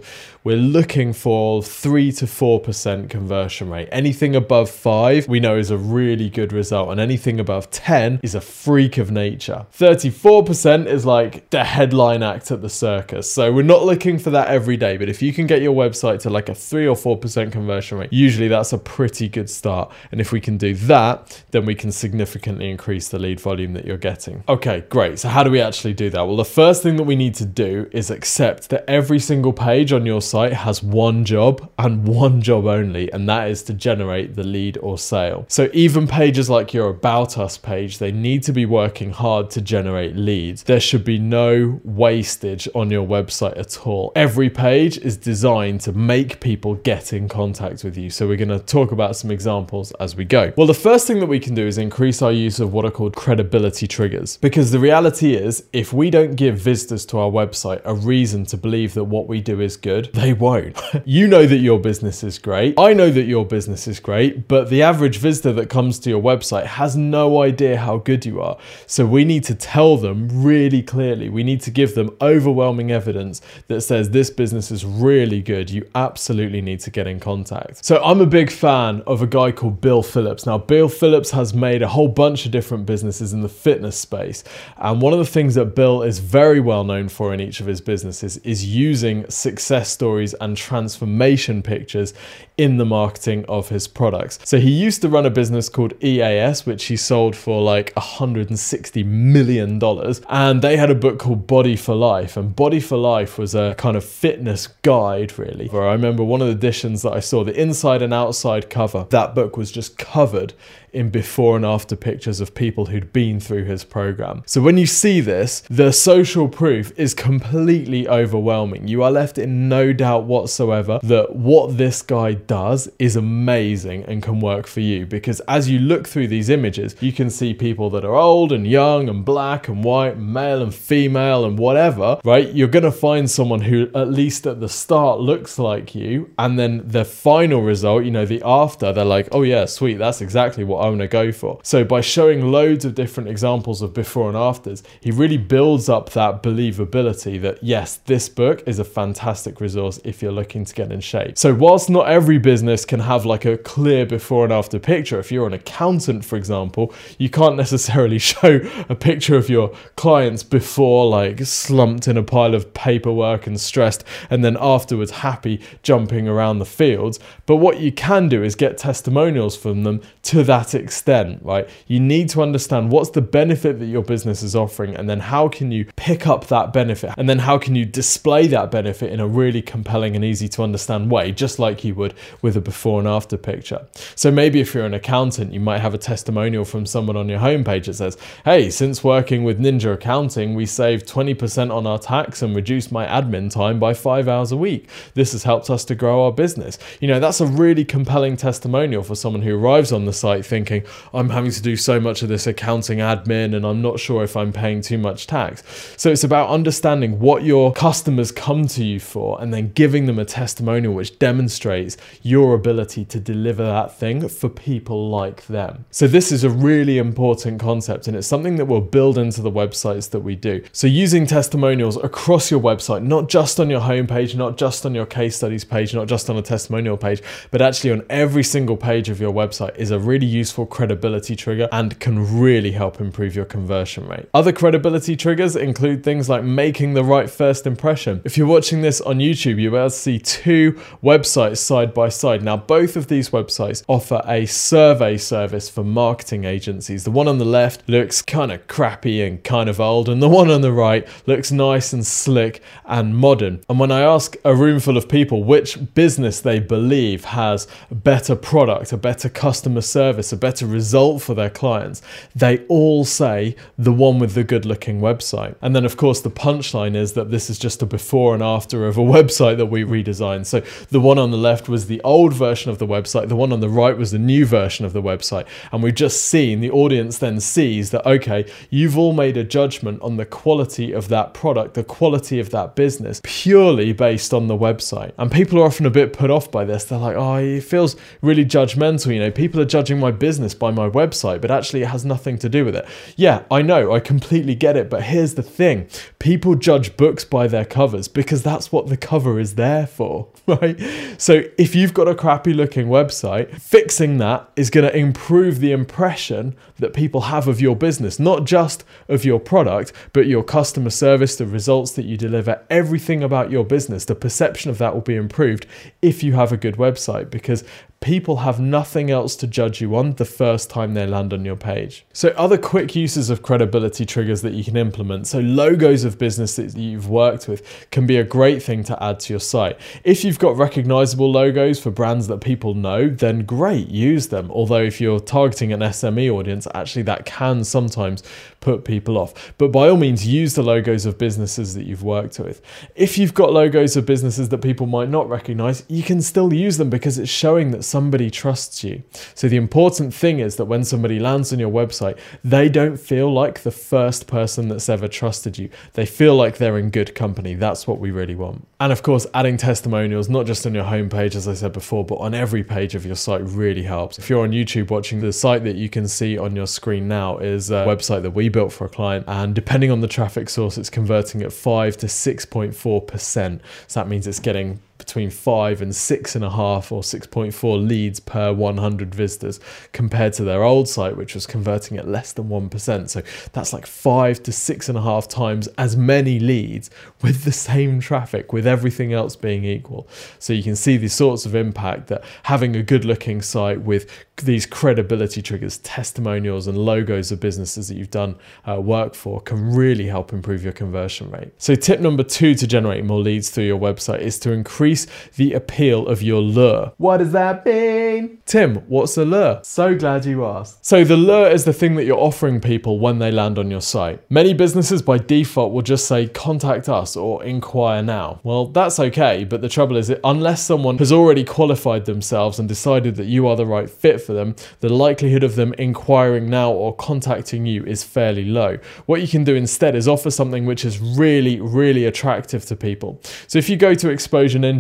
we're 0.50 0.58
looking 0.58 1.14
for 1.14 1.64
3 1.64 2.12
to 2.12 2.26
4% 2.26 3.10
conversion 3.10 3.70
rate. 3.70 3.88
Anything 3.92 4.36
above 4.36 4.70
5 4.70 5.28
we 5.30 5.40
know 5.40 5.58
is 5.58 5.72
a 5.72 5.78
really 5.78 6.30
good 6.30 6.52
result, 6.52 6.90
and 6.90 7.00
anything 7.00 7.40
above 7.40 7.72
10 7.72 8.10
design 8.10 8.20
is 8.24 8.36
a 8.36 8.42
freak 8.42 8.98
of 8.98 9.12
nature. 9.12 9.66
34% 9.74 10.88
is 10.88 11.06
like 11.06 11.50
the 11.50 11.64
headline 11.64 12.24
act 12.24 12.52
at 12.52 12.62
the 12.62 12.70
circus. 12.70 13.32
So 13.32 13.52
we're 13.52 13.64
not 13.64 13.84
looking 13.84 14.20
for 14.20 14.30
that 14.32 14.48
every 14.48 14.78
day, 14.78 14.98
but 14.98 15.10
if 15.10 15.22
you 15.22 15.34
can 15.34 15.48
get 15.48 15.62
your 15.62 15.76
website 15.76 16.20
to 16.22 16.30
like 16.30 16.50
a 16.50 16.56
3 16.56 16.88
or 16.88 16.96
4% 16.96 17.52
conversion 17.52 17.98
rate, 17.98 18.14
usually 18.14 18.48
that's 18.48 18.74
a 18.74 18.78
pretty 18.78 19.30
good 19.30 19.50
start. 19.50 19.92
And 20.12 20.22
if 20.22 20.32
we 20.32 20.42
can 20.42 20.58
do 20.58 20.74
that, 20.76 21.44
then 21.52 21.66
we 21.66 21.76
can 21.76 21.92
significantly 21.92 22.70
increase 22.70 23.10
the 23.10 23.20
lead 23.20 23.40
volume 23.40 23.74
that 23.74 23.86
you're 23.86 23.98
getting. 23.98 24.44
Okay, 24.48 24.82
great. 24.90 25.20
So 25.20 25.30
how 25.30 25.44
do 25.44 25.52
we 25.52 25.62
actually 25.62 25.94
do 25.94 26.10
that? 26.10 26.22
Well, 26.22 26.38
the 26.38 26.46
first 26.46 26.84
thing 26.84 26.96
that 26.98 27.04
we 27.04 27.16
need 27.16 27.36
to 27.36 27.46
do 27.46 27.90
is 27.92 28.10
accept 28.10 28.70
that 28.70 28.84
every 28.88 29.20
single 29.20 29.54
page 29.54 29.94
on 29.94 30.06
your 30.06 30.22
site 30.22 30.39
has 30.48 30.82
one 30.82 31.26
job 31.26 31.72
and 31.78 32.08
one 32.08 32.42
job 32.42 32.66
only, 32.66 33.12
and 33.12 33.28
that 33.30 33.50
is 33.50 33.64
to 33.64 33.74
generate 33.74 34.36
the 34.36 34.44
lead 34.44 34.78
or 34.78 34.98
sale. 34.98 35.46
So 35.48 35.70
even 35.74 36.08
pages 36.08 36.50
like 36.50 36.74
your 36.74 36.90
About 36.90 37.38
Us 37.38 37.58
page, 37.58 37.98
they 37.98 38.12
need 38.12 38.44
to 38.44 38.54
be 38.54 38.66
working 38.66 39.12
hard 39.12 39.50
to 39.52 39.62
generate 39.62 40.16
leads. 40.16 40.64
There 40.64 40.80
should 40.80 41.04
be 41.04 41.20
no 41.20 41.80
wastage 41.84 42.68
on 42.74 42.90
your 42.90 43.06
website 43.06 43.58
at 43.58 43.86
all. 43.86 44.12
Every 44.16 44.50
page 44.50 44.98
is 44.98 45.18
designed 45.18 45.82
to 45.82 45.92
make 45.92 46.40
people 46.40 46.76
get 46.76 47.14
in 47.14 47.28
contact 47.28 47.84
with 47.84 47.98
you. 47.98 48.10
So 48.10 48.28
we're 48.28 48.38
going 48.38 48.50
to 48.50 48.60
talk 48.60 48.92
about 48.92 49.16
some 49.16 49.32
examples 49.32 49.92
as 49.94 50.16
we 50.16 50.26
go. 50.26 50.54
Well, 50.56 50.68
the 50.68 50.74
first 50.74 51.08
thing 51.08 51.20
that 51.20 51.28
we 51.28 51.40
can 51.40 51.56
do 51.56 51.66
is 51.68 51.78
increase 51.78 52.22
our 52.22 52.32
use 52.32 52.60
of 52.60 52.74
what 52.74 52.86
are 52.86 52.92
called 52.92 53.16
credibility 53.16 53.88
triggers. 53.88 54.38
Because 54.38 54.72
the 54.72 54.80
reality 54.80 55.34
is, 55.34 55.66
if 55.74 55.94
we 55.94 56.10
don't 56.10 56.36
give 56.36 56.58
visitors 56.58 57.06
to 57.08 57.20
our 57.20 57.30
website 57.30 57.82
a 57.86 57.94
reason 57.94 58.46
to 58.46 58.58
believe 58.58 58.94
that 58.94 59.06
what 59.06 59.28
we 59.28 59.42
do 59.42 59.62
is 59.62 59.78
good, 59.78 60.12
they 60.20 60.34
won't. 60.34 60.78
you 61.06 61.28
know 61.28 61.46
that 61.46 61.60
your 61.60 61.80
business 61.80 62.24
is 62.24 62.38
great. 62.38 62.78
I 62.78 62.94
know 62.94 63.10
that 63.10 63.24
your 63.24 63.46
business 63.46 63.88
is 63.88 64.00
great, 64.00 64.48
but 64.48 64.70
the 64.70 64.82
average 64.82 65.18
visitor 65.18 65.54
that 65.54 65.70
comes 65.70 65.98
to 66.00 66.10
your 66.10 66.22
website 66.22 66.66
has 66.66 66.96
no 66.98 67.42
idea 67.42 67.78
how 67.78 67.98
good 67.98 68.26
you 68.26 68.42
are. 68.42 68.58
So 68.86 69.06
we 69.06 69.24
need 69.24 69.44
to 69.46 69.56
tell 69.56 69.98
them 69.98 70.28
really 70.44 70.82
clearly. 70.82 71.30
We 71.30 71.44
need 71.44 71.62
to 71.62 71.72
give 71.72 71.96
them 71.96 72.16
overwhelming 72.22 72.92
evidence 72.92 73.42
that 73.68 73.82
says 73.82 74.10
this 74.10 74.30
business 74.30 74.72
is 74.72 74.86
really 74.86 75.42
good. 75.42 75.70
You 75.70 75.88
absolutely 75.96 76.62
need 76.62 76.82
to 76.82 76.92
get 76.92 77.08
in 77.08 77.20
contact. 77.20 77.86
So 77.86 78.04
I'm 78.04 78.20
a 78.20 78.26
big 78.26 78.52
fan 78.52 79.02
of 79.08 79.22
a 79.22 79.28
guy 79.28 79.52
called 79.52 79.80
Bill 79.80 80.04
Phillips. 80.04 80.46
Now, 80.46 80.58
Bill 80.58 80.90
Phillips 80.90 81.32
has 81.32 81.54
made 81.54 81.82
a 81.82 81.88
whole 81.88 82.10
bunch 82.10 82.46
of 82.46 82.52
different 82.52 82.86
businesses 82.86 83.34
in 83.34 83.42
the 83.42 83.50
fitness 83.50 83.98
space. 83.98 84.44
And 84.78 85.02
one 85.02 85.14
of 85.14 85.20
the 85.20 85.26
things 85.26 85.56
that 85.56 85.76
Bill 85.76 86.04
is 86.04 86.20
very 86.20 86.60
well 86.60 86.84
known 86.84 87.08
for 87.08 87.34
in 87.34 87.40
each 87.40 87.60
of 87.60 87.68
his 87.68 87.80
businesses 87.80 88.38
is 88.38 88.66
using 88.66 89.30
success 89.30 89.90
stories 89.90 90.09
and 90.40 90.58
transformation 90.58 91.62
pictures 91.62 92.14
in 92.60 92.76
the 92.76 92.86
marketing 92.86 93.46
of 93.48 93.70
his 93.70 93.88
products. 93.88 94.38
So 94.44 94.60
he 94.60 94.70
used 94.70 95.02
to 95.04 95.08
run 95.08 95.26
a 95.26 95.30
business 95.30 95.70
called 95.70 95.94
EAS, 96.04 96.66
which 96.66 96.88
he 96.88 96.98
sold 96.98 97.34
for 97.34 97.62
like 97.62 97.96
$160 97.96 99.06
million. 99.06 99.82
And 100.28 100.62
they 100.62 100.76
had 100.76 100.90
a 100.90 100.96
book 100.96 101.20
called 101.20 101.48
Body 101.48 101.78
for 101.78 101.96
Life. 101.96 102.36
And 102.36 102.54
Body 102.54 102.82
for 102.82 102.98
Life 102.98 103.38
was 103.38 103.56
a 103.56 103.76
kind 103.78 103.96
of 103.96 104.04
fitness 104.04 104.68
guide, 104.82 105.40
really. 105.40 105.68
Where 105.70 105.88
I 105.88 105.94
remember 105.94 106.26
one 106.26 106.42
of 106.42 106.48
the 106.48 106.54
editions 106.54 107.02
that 107.04 107.14
I 107.14 107.22
saw, 107.22 107.46
the 107.46 107.58
inside 107.58 108.02
and 108.02 108.14
outside 108.14 108.70
cover, 108.70 109.08
that 109.10 109.34
book 109.34 109.56
was 109.56 109.72
just 109.72 109.98
covered 109.98 110.54
in 110.94 111.10
before 111.10 111.56
and 111.56 111.66
after 111.66 111.96
pictures 111.96 112.42
of 112.42 112.56
people 112.56 112.88
who'd 112.88 113.14
been 113.14 113.40
through 113.40 113.64
his 113.64 113.84
program. 113.84 114.44
So 114.46 114.62
when 114.62 114.78
you 114.78 114.86
see 114.86 115.22
this, 115.22 115.62
the 115.70 115.92
social 115.92 116.48
proof 116.48 116.92
is 116.98 117.14
completely 117.14 118.08
overwhelming. 118.08 118.88
You 118.88 119.04
are 119.04 119.12
left 119.12 119.38
in 119.38 119.70
no 119.70 119.94
doubt 119.94 120.24
whatsoever 120.24 121.00
that 121.04 121.36
what 121.36 121.78
this 121.78 122.02
guy 122.02 122.34
does 122.50 122.90
is 122.98 123.16
amazing 123.16 124.04
and 124.06 124.24
can 124.24 124.40
work 124.40 124.66
for 124.66 124.80
you 124.80 125.06
because 125.06 125.40
as 125.42 125.70
you 125.70 125.78
look 125.78 126.08
through 126.08 126.28
these 126.28 126.50
images, 126.50 126.96
you 127.00 127.14
can 127.14 127.30
see 127.30 127.54
people 127.54 127.92
that 127.92 128.04
are 128.04 128.16
old 128.16 128.52
and 128.52 128.68
young 128.68 129.08
and 129.08 129.24
black 129.24 129.68
and 129.68 129.84
white, 129.84 130.18
male 130.18 130.64
and 130.64 130.74
female 130.74 131.46
and 131.46 131.60
whatever, 131.60 132.20
right? 132.26 132.52
You're 132.52 132.68
going 132.68 132.84
to 132.84 132.92
find 132.92 133.30
someone 133.30 133.62
who 133.62 133.90
at 133.94 134.10
least 134.10 134.48
at 134.48 134.60
the 134.60 134.68
start 134.68 135.20
looks 135.20 135.60
like 135.60 135.94
you 135.94 136.32
and 136.40 136.58
then 136.58 136.82
the 136.84 137.06
final 137.06 137.62
result, 137.62 138.04
you 138.04 138.12
know, 138.12 138.26
the 138.26 138.42
after, 138.44 138.92
they're 138.92 139.06
like, 139.06 139.30
"Oh 139.32 139.44
yeah, 139.44 139.66
sweet, 139.66 140.00
that's 140.00 140.20
exactly 140.20 140.64
what 140.64 140.80
I 140.80 140.90
want 140.90 141.02
to 141.02 141.08
go 141.08 141.32
for. 141.32 141.60
So 141.62 141.84
by 141.84 142.02
showing 142.02 142.52
loads 142.52 142.84
of 142.84 142.96
different 142.96 143.30
examples 143.30 143.84
of 143.84 143.94
before 143.94 144.28
and 144.28 144.38
afters, 144.38 144.82
he 145.02 145.12
really 145.12 145.38
builds 145.38 145.88
up 145.88 146.10
that 146.12 146.42
believability 146.42 147.40
that 147.42 147.64
yes, 147.64 147.98
this 147.98 148.28
book 148.28 148.64
is 148.66 148.80
a 148.80 148.84
fantastic 148.84 149.62
resource 149.62 150.00
if 150.04 150.24
you're 150.24 150.32
looking 150.32 150.66
to 150.66 150.74
get 150.74 150.92
in 150.92 151.00
shape. 151.00 151.38
So 151.38 151.54
whilst 151.54 151.92
not 151.92 152.08
every 152.08 152.39
business 152.40 152.86
can 152.86 153.02
have 153.02 153.26
like 153.26 153.46
a 153.46 153.58
clear 153.58 154.06
before 154.06 154.44
and 154.44 154.54
after 154.54 154.80
picture, 154.80 155.20
if 155.20 155.32
you're 155.32 155.48
an 155.48 155.54
accountant, 155.54 156.26
for 156.26 156.36
example, 156.36 156.94
you 157.18 157.30
can't 157.30 157.56
necessarily 157.56 158.20
show 158.32 158.62
a 158.90 158.96
picture 158.96 159.36
of 159.36 159.50
your 159.50 159.76
clients 159.96 160.44
before 160.44 161.08
like 161.08 161.42
slumped 161.46 162.08
in 162.08 162.18
a 162.18 162.24
pile 162.24 162.56
of 162.56 162.74
paperwork 162.74 163.48
and 163.48 163.60
stressed 163.60 164.04
and 164.30 164.44
then 164.44 164.58
afterwards 164.60 165.12
happy 165.12 165.62
jumping 165.84 166.28
around 166.28 166.60
the 166.60 166.66
fields. 166.66 167.20
But 167.46 167.58
what 167.58 167.80
you 167.80 167.92
can 167.92 168.30
do 168.30 168.44
is 168.44 168.56
get 168.56 168.78
testimonials 168.78 169.56
from 169.56 169.84
them 169.84 170.02
to 170.24 170.44
that 170.44 170.76
extent, 170.76 171.42
right? 171.44 171.70
You 171.88 172.00
need 172.00 172.30
to 172.30 172.42
understand 172.42 172.92
what's 172.92 173.12
the 173.12 173.22
benefit 173.22 173.80
that 173.80 173.88
your 173.88 174.04
business 174.04 174.44
is 174.44 174.56
offering, 174.56 174.96
and 174.96 175.10
then 175.10 175.20
how 175.20 175.48
can 175.48 175.72
you 175.72 175.86
pick 175.96 176.28
up 176.28 176.48
that 176.48 176.74
benefit, 176.74 177.14
and 177.18 177.30
then 177.30 177.40
how 177.40 177.58
can 177.58 177.76
you 177.76 177.86
display 177.86 178.48
that 178.48 178.72
benefit 178.72 179.12
in 179.12 179.20
a 179.20 179.28
really 179.28 179.62
compelling 179.62 180.16
and 180.16 180.24
easy 180.24 180.48
to 180.50 180.64
understand 180.64 181.12
way, 181.12 181.32
just 181.32 181.60
like 181.60 181.84
you 181.84 181.96
would 181.96 182.14
with 182.42 182.58
a 182.58 182.62
before 182.62 183.00
and 183.00 183.08
after 183.08 183.38
picture. 183.38 183.86
So 184.16 184.32
maybe 184.32 184.60
if 184.60 184.74
you're 184.74 184.86
an 184.86 184.94
accountant, 184.94 185.54
you 185.54 185.60
might 185.60 185.80
have 185.80 185.94
a 185.94 185.98
testimonial 185.98 186.66
from 186.66 186.86
someone 186.86 187.18
on 187.18 187.30
your 187.30 187.40
homepage 187.40 187.86
that 187.86 187.96
says, 187.96 188.18
Hey, 188.46 188.70
since 188.70 189.04
working 189.04 189.44
with 189.44 189.60
Ninja 189.60 189.94
Accounting, 189.94 190.54
we 190.54 190.66
saved 190.66 191.08
20% 191.08 191.74
on 191.74 191.88
our 191.88 192.00
tax 192.00 192.42
and 192.42 192.56
reduced 192.56 192.92
my 192.92 193.06
admin 193.06 193.52
time 193.52 193.80
by 193.80 193.94
five 193.94 194.28
hours 194.28 194.52
a 194.52 194.58
week. 194.58 194.90
This 195.14 195.32
has 195.34 195.44
helped 195.44 195.70
us 195.70 195.86
to 195.86 195.96
grow 195.96 196.24
our 196.26 196.32
business. 196.32 196.78
You 197.00 197.08
know, 197.08 197.20
that's 197.20 197.42
a 197.42 197.46
really 197.46 197.86
compelling 197.86 198.38
testimonial 198.38 199.04
for 199.04 199.16
someone 199.16 199.42
who 199.42 199.58
arrives 199.58 199.92
on 199.92 200.06
the 200.06 200.14
site 200.14 200.46
thinking, 200.46 200.84
I'm 201.14 201.30
having 201.30 201.52
to 201.52 201.62
do 201.62 201.76
so 201.76 202.00
much 202.00 202.22
of 202.22 202.30
this 202.30 202.48
accounting 202.48 203.00
admin 203.00 203.56
and 203.56 203.66
I'm 203.66 203.82
not 203.82 204.00
sure 204.00 204.24
if 204.24 204.36
I'm 204.36 204.54
paying 204.54 204.82
too 204.82 204.98
much 204.98 205.28
tax. 205.28 205.64
So 205.98 206.12
it's 206.12 206.24
about 206.24 206.50
understanding 206.50 207.20
what 207.20 207.44
your 207.44 207.74
customers 207.74 208.32
come 208.32 208.68
to 208.68 208.84
you 208.84 209.00
for 209.00 209.42
and 209.42 209.54
then 209.54 209.72
giving 209.74 210.06
them 210.06 210.20
a 210.20 210.26
testimonial 210.26 210.94
which 210.94 211.18
demonstrates 211.20 211.98
your 212.22 212.56
ability 212.56 213.06
to 213.06 213.20
deliver 213.20 213.64
that 213.64 213.98
thing 213.98 214.28
for 214.28 214.50
people 214.50 215.10
like 215.10 215.46
them. 215.48 215.86
So 215.92 216.08
this 216.08 216.32
is 216.32 216.44
a 216.44 216.50
really 216.50 216.98
important 216.98 217.60
concept 217.60 218.08
and 218.08 218.16
it's 218.16 218.28
something 218.28 218.56
that 218.58 218.66
we'll 218.66 218.82
build 218.82 219.18
into 219.18 219.42
the 219.42 219.52
websites 219.52 220.10
that 220.12 220.22
we 220.22 220.36
do. 220.36 220.64
So 220.72 220.88
using 220.88 221.26
testimonials 221.26 221.98
across 221.98 222.52
your 222.52 222.60
website, 222.60 223.04
not 223.04 223.30
just 223.30 223.60
on 223.60 223.70
your 223.70 223.82
homepage, 223.82 224.36
not 224.36 224.58
just 224.58 224.86
on 224.86 224.96
your 224.96 225.06
case 225.06 225.36
studies 225.36 225.64
page, 225.64 225.94
not 225.94 226.08
just 226.08 226.30
on 226.30 226.38
a 226.38 226.42
testimonial 226.42 226.98
page, 226.98 227.22
but 227.52 227.62
actually 227.62 227.92
on 227.92 228.04
every 228.10 228.44
single 228.44 228.78
page 228.78 229.10
of 229.10 229.20
your 229.20 229.34
website 229.34 229.76
is 229.76 229.92
a 229.92 230.00
really 230.00 230.26
useful 230.26 230.66
credibility 230.66 231.36
trigger 231.36 231.68
and 231.72 232.00
can 232.00 232.40
really 232.40 232.72
help 232.72 233.02
improve 233.02 233.36
your 233.36 233.46
conversion 233.46 234.08
rate. 234.08 234.30
Other 234.34 234.52
credibility 234.52 235.16
triggers 235.16 235.56
include 235.56 236.04
things 236.04 236.30
like 236.30 236.44
making 236.44 236.94
the 236.94 237.04
right 237.04 237.30
first 237.30 237.68
impression. 237.68 238.22
If 238.24 238.38
you're 238.38 238.48
watching 238.48 238.82
this 238.82 239.02
on 239.02 239.20
YouTube, 239.20 239.60
you'll 239.60 239.90
see 239.90 240.20
two 240.20 240.80
websites 241.04 241.58
side 241.58 241.94
by 241.94 241.99
side. 242.08 242.42
Now, 242.42 242.56
both 242.56 242.96
of 242.96 243.08
these 243.08 243.32
websites 243.32 243.84
offer 243.90 244.22
a 244.26 244.46
survey 244.46 245.18
service 245.18 245.68
for 245.70 245.84
marketing 245.84 246.46
agencies. 246.46 247.04
The 247.04 247.12
one 247.12 247.28
on 247.28 247.38
the 247.38 247.46
left 247.46 247.84
looks 247.90 248.22
kind 248.22 248.52
of 248.54 248.66
crappy 248.68 249.22
and 249.22 249.44
kind 249.44 249.70
of 249.70 249.82
old, 249.82 250.08
and 250.08 250.22
the 250.22 250.30
one 250.30 250.50
on 250.50 250.62
the 250.62 250.72
right 250.72 251.06
looks 251.26 251.52
nice 251.52 251.92
and 251.92 252.08
slick 252.08 252.62
and 252.86 253.18
modern. 253.18 253.62
And 253.68 253.80
when 253.80 253.92
I 253.92 254.02
ask 254.02 254.38
a 254.46 254.56
room 254.56 254.80
full 254.80 254.96
of 254.96 255.10
people 255.10 255.44
which 255.44 255.94
business 255.94 256.40
they 256.40 256.60
believe 256.60 257.26
has 257.26 257.68
a 257.92 257.96
better 257.96 258.36
product, 258.36 258.94
a 258.94 258.98
better 258.98 259.28
customer 259.28 259.82
service, 259.82 260.32
a 260.32 260.38
better 260.38 260.66
result 260.66 261.22
for 261.22 261.34
their 261.34 261.50
clients, 261.50 262.02
they 262.34 262.66
all 262.68 263.04
say 263.04 263.56
the 263.78 263.92
one 263.92 264.20
with 264.20 264.34
the 264.34 264.44
good 264.44 264.66
looking 264.66 265.02
website. 265.02 265.56
And 265.62 265.76
then, 265.76 265.86
of 265.86 265.98
course, 265.98 266.22
the 266.22 266.32
punchline 266.32 266.96
is 266.96 267.14
that 267.14 267.32
this 267.32 267.50
is 267.50 267.60
just 267.60 267.82
a 267.82 267.86
before 267.86 268.34
and 268.34 268.44
after 268.44 268.88
of 268.88 268.98
a 268.98 269.02
website 269.18 269.58
that 269.58 269.66
we 269.66 269.84
redesigned. 269.84 270.46
So 270.46 270.62
the 270.90 271.00
one 271.00 271.18
on 271.18 271.32
the 271.32 271.38
left 271.38 271.68
was 271.68 271.86
the 271.90 272.02
old 272.04 272.34
version 272.34 272.72
of 272.72 272.78
the 272.78 272.88
website, 272.88 273.28
the 273.28 273.36
one 273.36 273.52
on 273.52 273.60
the 273.60 273.68
right 273.68 273.98
was 273.98 274.12
the 274.12 274.20
new 274.20 274.46
version 274.46 274.86
of 274.86 274.94
the 274.94 275.02
website. 275.02 275.46
And 275.74 275.84
we've 275.84 275.94
just 275.94 276.26
seen 276.26 276.62
the 276.62 276.72
audience 276.72 277.18
then 277.18 277.42
sees 277.42 277.92
that, 277.92 278.06
okay, 278.06 278.50
you've 278.70 278.98
all 278.98 279.12
made 279.12 279.36
a 279.36 279.44
judgment 279.44 280.02
on 280.02 280.16
the 280.16 280.26
quality 280.26 280.94
of 280.94 281.10
that 281.10 281.34
product, 281.34 281.74
the 281.74 281.84
quality 281.84 282.40
of 282.40 282.52
that 282.52 282.76
business, 282.76 283.20
purely 283.24 283.92
based 283.92 284.34
on 284.34 284.48
the 284.48 284.58
website. 284.58 285.12
And 285.18 285.32
people 285.32 285.60
are 285.60 285.66
often 285.66 285.86
a 285.86 285.90
bit 285.90 286.14
put 286.14 286.32
off 286.32 286.50
by 286.50 286.64
this. 286.64 286.86
They're 286.86 287.00
like, 287.00 287.18
oh, 287.18 287.36
it 287.36 287.62
feels 287.62 287.96
really 288.22 288.46
judgmental. 288.46 289.14
You 289.14 289.20
know, 289.20 289.32
people 289.32 289.60
are 289.60 289.66
judging 289.66 290.00
my 290.00 290.12
business 290.12 290.54
by 290.54 290.72
my 290.72 290.90
website, 290.90 291.42
but 291.42 291.52
actually 291.52 291.82
it 291.82 291.88
has 291.88 292.06
nothing 292.06 292.38
to 292.40 292.48
do 292.48 292.64
with 292.64 292.76
it. 292.76 292.88
Yeah, 293.16 293.44
I 293.52 293.62
know, 293.62 293.92
I 293.94 294.00
completely 294.00 294.56
get 294.56 294.78
it, 294.78 294.90
but 294.90 295.04
here's 295.04 295.34
the 295.36 295.44
thing 295.44 295.88
people 296.20 296.56
judge 296.56 296.96
books 296.98 297.26
by 297.26 297.48
their 297.48 297.66
covers 297.66 298.08
because 298.08 298.44
that's 298.44 298.72
what 298.72 298.88
the 298.88 298.98
cover 298.98 299.40
is 299.40 299.56
there 299.56 299.88
for, 299.88 300.28
right? 300.48 300.80
So 301.18 301.44
if 301.58 301.76
you've 301.80 301.94
got 301.94 302.08
a 302.08 302.16
crappy 302.16 302.54
looking 302.54 302.88
website, 302.88 303.60
fixing 303.60 304.18
that 304.18 304.50
is 304.56 304.70
going 304.70 304.86
to 304.86 304.96
improve 304.96 305.60
the 305.60 305.72
impression 305.72 306.56
that 306.78 306.94
people 306.94 307.22
have 307.22 307.48
of 307.48 307.62
your 307.62 307.76
business, 307.76 308.20
not 308.20 308.44
just 308.44 308.84
of 309.08 309.24
your 309.24 309.40
product, 309.40 309.94
but 310.14 310.28
your 310.28 310.44
customer 310.44 310.90
service, 310.90 311.36
the 311.38 311.46
results 311.46 311.92
that 311.94 312.06
you 312.06 312.18
deliver, 312.18 312.62
everything 312.70 313.24
about 313.24 313.50
your 313.50 313.64
business, 313.64 314.06
the 314.06 314.16
perception 314.16 314.70
of 314.70 314.78
that 314.78 314.94
will 314.94 315.02
be 315.02 315.16
improved 315.16 315.66
if 316.02 316.24
you 316.24 316.34
have 316.34 316.52
a 316.52 316.58
good 316.58 316.76
website 316.76 317.30
because 317.30 317.64
people 318.02 318.38
have 318.38 318.60
nothing 318.60 319.12
else 319.12 319.36
to 319.36 319.48
judge 319.48 319.82
you 319.82 319.96
on 319.96 320.14
the 320.14 320.26
first 320.26 320.70
time 320.70 320.94
they 320.94 321.06
land 321.06 321.34
on 321.34 321.44
your 321.44 321.56
page. 321.56 322.06
So, 322.14 322.30
other 322.30 322.58
quick 322.58 322.96
uses 322.96 323.30
of 323.30 323.42
credibility 323.42 324.06
triggers 324.06 324.42
that 324.42 324.54
you 324.54 324.64
can 324.64 324.78
implement. 324.78 325.28
So, 325.28 325.40
logos 325.40 326.04
of 326.04 326.18
business 326.18 326.56
that 326.56 326.76
you've 326.78 327.10
worked 327.10 327.48
with 327.48 327.88
can 327.92 328.08
be 328.08 328.18
a 328.18 328.24
great 328.24 328.64
thing 328.64 328.84
to 328.86 329.04
add 329.04 329.20
to 329.22 329.34
your 329.34 329.40
site. 329.40 329.80
If 330.04 330.24
you've 330.24 330.40
got 330.40 330.56
recognizable 330.56 331.32
logos 331.32 331.69
for 331.78 331.92
brands 331.92 332.28
that 332.28 332.40
people 332.40 332.74
know, 332.74 333.10
then 333.10 333.46
great, 333.46 333.90
use 333.90 334.30
them. 334.30 334.50
Although, 334.52 334.82
if 334.82 335.02
you're 335.02 335.20
targeting 335.20 335.74
an 335.74 335.82
SME 335.82 336.32
audience, 336.34 336.68
actually 336.74 337.04
that 337.04 337.26
can 337.26 337.66
sometimes 337.66 338.24
put 338.62 338.86
people 338.86 339.18
off. 339.18 339.54
But 339.58 339.72
by 339.72 339.90
all 339.90 339.98
means, 339.98 340.26
use 340.26 340.56
the 340.56 340.64
logos 340.64 341.06
of 341.06 341.18
businesses 341.18 341.76
that 341.76 341.86
you've 341.86 342.04
worked 342.04 342.40
with. 342.40 342.62
If 342.96 343.18
you've 343.18 343.34
got 343.34 343.54
logos 343.54 343.96
of 343.98 344.06
businesses 344.06 344.50
that 344.50 344.60
people 344.60 344.86
might 344.86 345.10
not 345.10 345.30
recognize, 345.30 345.84
you 345.88 346.04
can 346.04 346.22
still 346.22 346.54
use 346.54 346.78
them 346.78 346.90
because 346.90 347.18
it's 347.18 347.30
showing 347.30 347.72
that 347.72 347.84
somebody 347.84 348.30
trusts 348.30 348.84
you. 348.84 349.04
So 349.36 349.48
the 349.48 349.58
important 349.58 350.14
thing 350.14 350.40
is 350.40 350.56
that 350.56 350.66
when 350.66 350.84
somebody 350.84 351.20
lands 351.20 351.52
on 351.52 351.60
your 351.60 351.72
website, 351.72 352.18
they 352.44 352.70
don't 352.70 352.98
feel 352.98 353.32
like 353.32 353.62
the 353.62 353.72
first 353.72 354.28
person 354.28 354.68
that's 354.68 354.90
ever 354.90 355.08
trusted 355.08 355.58
you. 355.58 355.70
They 355.94 356.06
feel 356.06 356.36
like 356.36 356.58
they're 356.58 356.78
in 356.78 356.90
good 356.90 357.16
company. 357.16 357.56
That's 357.56 357.88
what 357.88 358.00
we 358.00 358.12
really 358.12 358.36
want. 358.36 358.68
And 358.80 358.92
of 358.92 359.04
course, 359.04 359.28
adding 359.34 359.58
testimonials, 359.58 360.30
not 360.30 360.46
just 360.46 360.66
on 360.66 360.74
your 360.74 360.86
homepage, 360.86 361.36
as 361.36 361.48
I 361.48 361.54
said 361.60 361.74
before, 361.74 362.04
but 362.06 362.16
on 362.16 362.34
every 362.34 362.64
page 362.64 362.96
of 362.96 363.06
your 363.06 363.16
site 363.16 363.42
really 363.44 363.84
helps. 363.84 364.18
If 364.18 364.30
you're 364.30 364.44
on 364.44 364.52
YouTube 364.52 364.90
watching, 364.90 365.20
the 365.20 365.34
site 365.34 365.64
that 365.64 365.76
you 365.76 365.90
can 365.90 366.08
see 366.08 366.38
on 366.38 366.56
your 366.56 366.68
screen 366.68 367.08
now 367.08 367.38
is 367.38 367.70
a 367.72 367.86
website 367.86 368.22
that 368.24 368.32
we 368.32 368.50
built 368.50 368.72
for 368.74 368.86
a 368.86 368.90
client. 368.90 369.26
And 369.28 369.54
depending 369.54 369.92
on 369.92 370.02
the 370.02 370.08
traffic 370.08 370.50
source, 370.50 370.78
it's 370.78 370.90
converting 370.90 371.42
at 371.42 371.54
5 371.54 371.98
to 371.98 372.06
6.4%. 372.08 373.60
So 373.88 374.00
that 374.00 374.08
means 374.08 374.28
it's 374.28 374.40
getting 374.40 374.80
between 375.10 375.32
five 375.32 375.82
and 375.82 375.96
six 375.96 376.36
and 376.36 376.46
a 376.46 376.50
half 376.52 376.92
or 376.92 377.02
6.4 377.02 377.88
leads 377.88 378.20
per 378.20 378.54
100 378.54 379.16
visitors 379.16 379.60
compared 379.92 380.34
to 380.34 380.44
their 380.44 380.64
old 380.64 380.88
site, 380.88 381.18
which 381.18 381.34
was 381.34 381.48
converting 381.48 381.98
at 381.98 382.08
less 382.08 382.32
than 382.32 382.48
1%. 382.48 383.10
So 383.10 383.24
that's 383.52 383.74
like 383.74 383.88
five 383.88 384.44
to 384.44 384.52
six 384.52 384.88
and 384.88 384.96
a 384.96 385.02
half 385.02 385.28
times 385.28 385.68
as 385.80 385.98
many 385.98 386.40
leads 386.40 386.92
with 387.24 387.44
the 387.44 387.52
same 387.52 388.00
traffic, 388.00 388.54
with 388.54 388.68
everything 388.68 389.12
else 389.12 389.36
being 389.36 389.64
equal. 389.66 390.08
So 390.38 390.54
you 390.54 390.62
can 390.62 390.76
see 390.76 390.96
the 390.98 391.10
sorts 391.10 391.48
of 391.48 391.56
impact 391.56 392.08
that 392.08 392.24
having 392.44 392.76
a 392.76 392.84
good 392.84 393.04
looking 393.04 393.42
site 393.42 393.82
with 393.82 394.08
these 394.46 394.66
credibility 394.66 395.42
triggers, 395.42 395.80
testimonials, 395.80 396.68
and 396.68 396.78
logos 396.78 397.32
of 397.32 397.40
businesses 397.40 397.88
that 397.88 397.96
you've 397.96 398.12
done 398.12 398.36
uh, 398.68 398.80
work 398.80 399.16
for 399.16 399.42
can 399.42 399.76
really 399.76 400.08
help 400.08 400.34
improve 400.34 400.64
your 400.64 400.74
conversion 400.74 401.30
rate. 401.32 401.52
So, 401.58 401.76
tip 401.76 402.00
number 402.00 402.24
two 402.24 402.56
to 402.56 402.68
generate 402.68 403.04
more 403.06 403.20
leads 403.20 403.50
through 403.50 403.66
your 403.66 403.80
website 403.80 404.20
is 404.20 404.40
to 404.40 404.52
increase 404.52 404.99
the 405.36 405.54
appeal 405.54 406.08
of 406.08 406.22
your 406.22 406.42
lure. 406.42 406.94
What 406.98 407.18
does 407.18 407.32
that 407.32 407.66
mean? 407.66 408.40
Tim, 408.46 408.78
what's 408.88 409.18
a 409.18 409.26
lure? 409.26 409.60
So 409.64 409.96
glad 409.96 410.26
you 410.26 410.46
asked. 410.46 410.86
So, 410.86 411.04
the 411.04 411.18
lure 411.18 411.50
is 411.50 411.66
the 411.66 411.74
thing 411.74 411.96
that 411.96 412.06
you're 412.06 412.18
offering 412.18 412.60
people 412.60 413.00
when 413.00 413.20
they 413.20 413.32
land 413.32 413.60
on 413.60 413.70
your 413.72 413.82
site. 413.82 414.22
Many 414.30 414.54
businesses 414.54 415.02
by 415.02 415.18
default 415.18 415.72
will 415.72 415.82
just 415.82 416.08
say 416.08 416.28
contact 416.28 416.90
us 416.90 417.16
or 417.16 417.44
inquire 417.44 418.02
now. 418.02 418.40
Well, 418.44 418.68
that's 418.68 419.00
okay, 419.00 419.44
but 419.44 419.62
the 419.62 419.70
trouble 419.70 419.98
is 419.98 420.08
that 420.08 420.20
unless 420.24 420.62
someone 420.64 420.98
has 420.98 421.12
already 421.12 421.44
qualified 421.44 422.06
themselves 422.06 422.60
and 422.60 422.68
decided 422.68 423.16
that 423.16 423.26
you 423.26 423.48
are 423.48 423.56
the 423.56 423.66
right 423.66 423.90
fit 423.90 424.22
for 424.22 424.34
them, 424.34 424.56
the 424.80 424.90
likelihood 424.90 425.44
of 425.44 425.56
them 425.56 425.74
inquiring 425.74 426.50
now 426.50 426.72
or 426.72 426.96
contacting 426.96 427.66
you 427.66 427.84
is 427.86 428.04
fairly 428.04 428.46
low. 428.46 428.78
What 429.06 429.22
you 429.22 429.28
can 429.28 429.44
do 429.44 429.56
instead 429.56 429.96
is 429.96 430.08
offer 430.08 430.32
something 430.32 430.66
which 430.66 430.86
is 430.86 431.00
really, 431.00 431.60
really 431.60 432.06
attractive 432.06 432.66
to 432.66 432.76
people. 432.76 433.22
So 433.48 433.58
if 433.58 433.70
you 433.70 433.78
go 433.78 433.94
to 433.96 434.10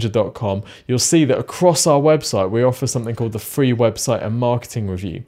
exposureninja.com, 0.10 0.63
you'll 0.88 1.00
see 1.00 1.25
that 1.25 1.38
across 1.38 1.88
our 1.88 2.00
website, 2.00 2.50
we 2.50 2.63
offer 2.63 2.88
something 2.88 3.16
called 3.16 3.32
the 3.32 3.39
free 3.39 3.74
website 3.74 4.24
and 4.24 4.38
marketing 4.38 4.88
review. 4.88 5.24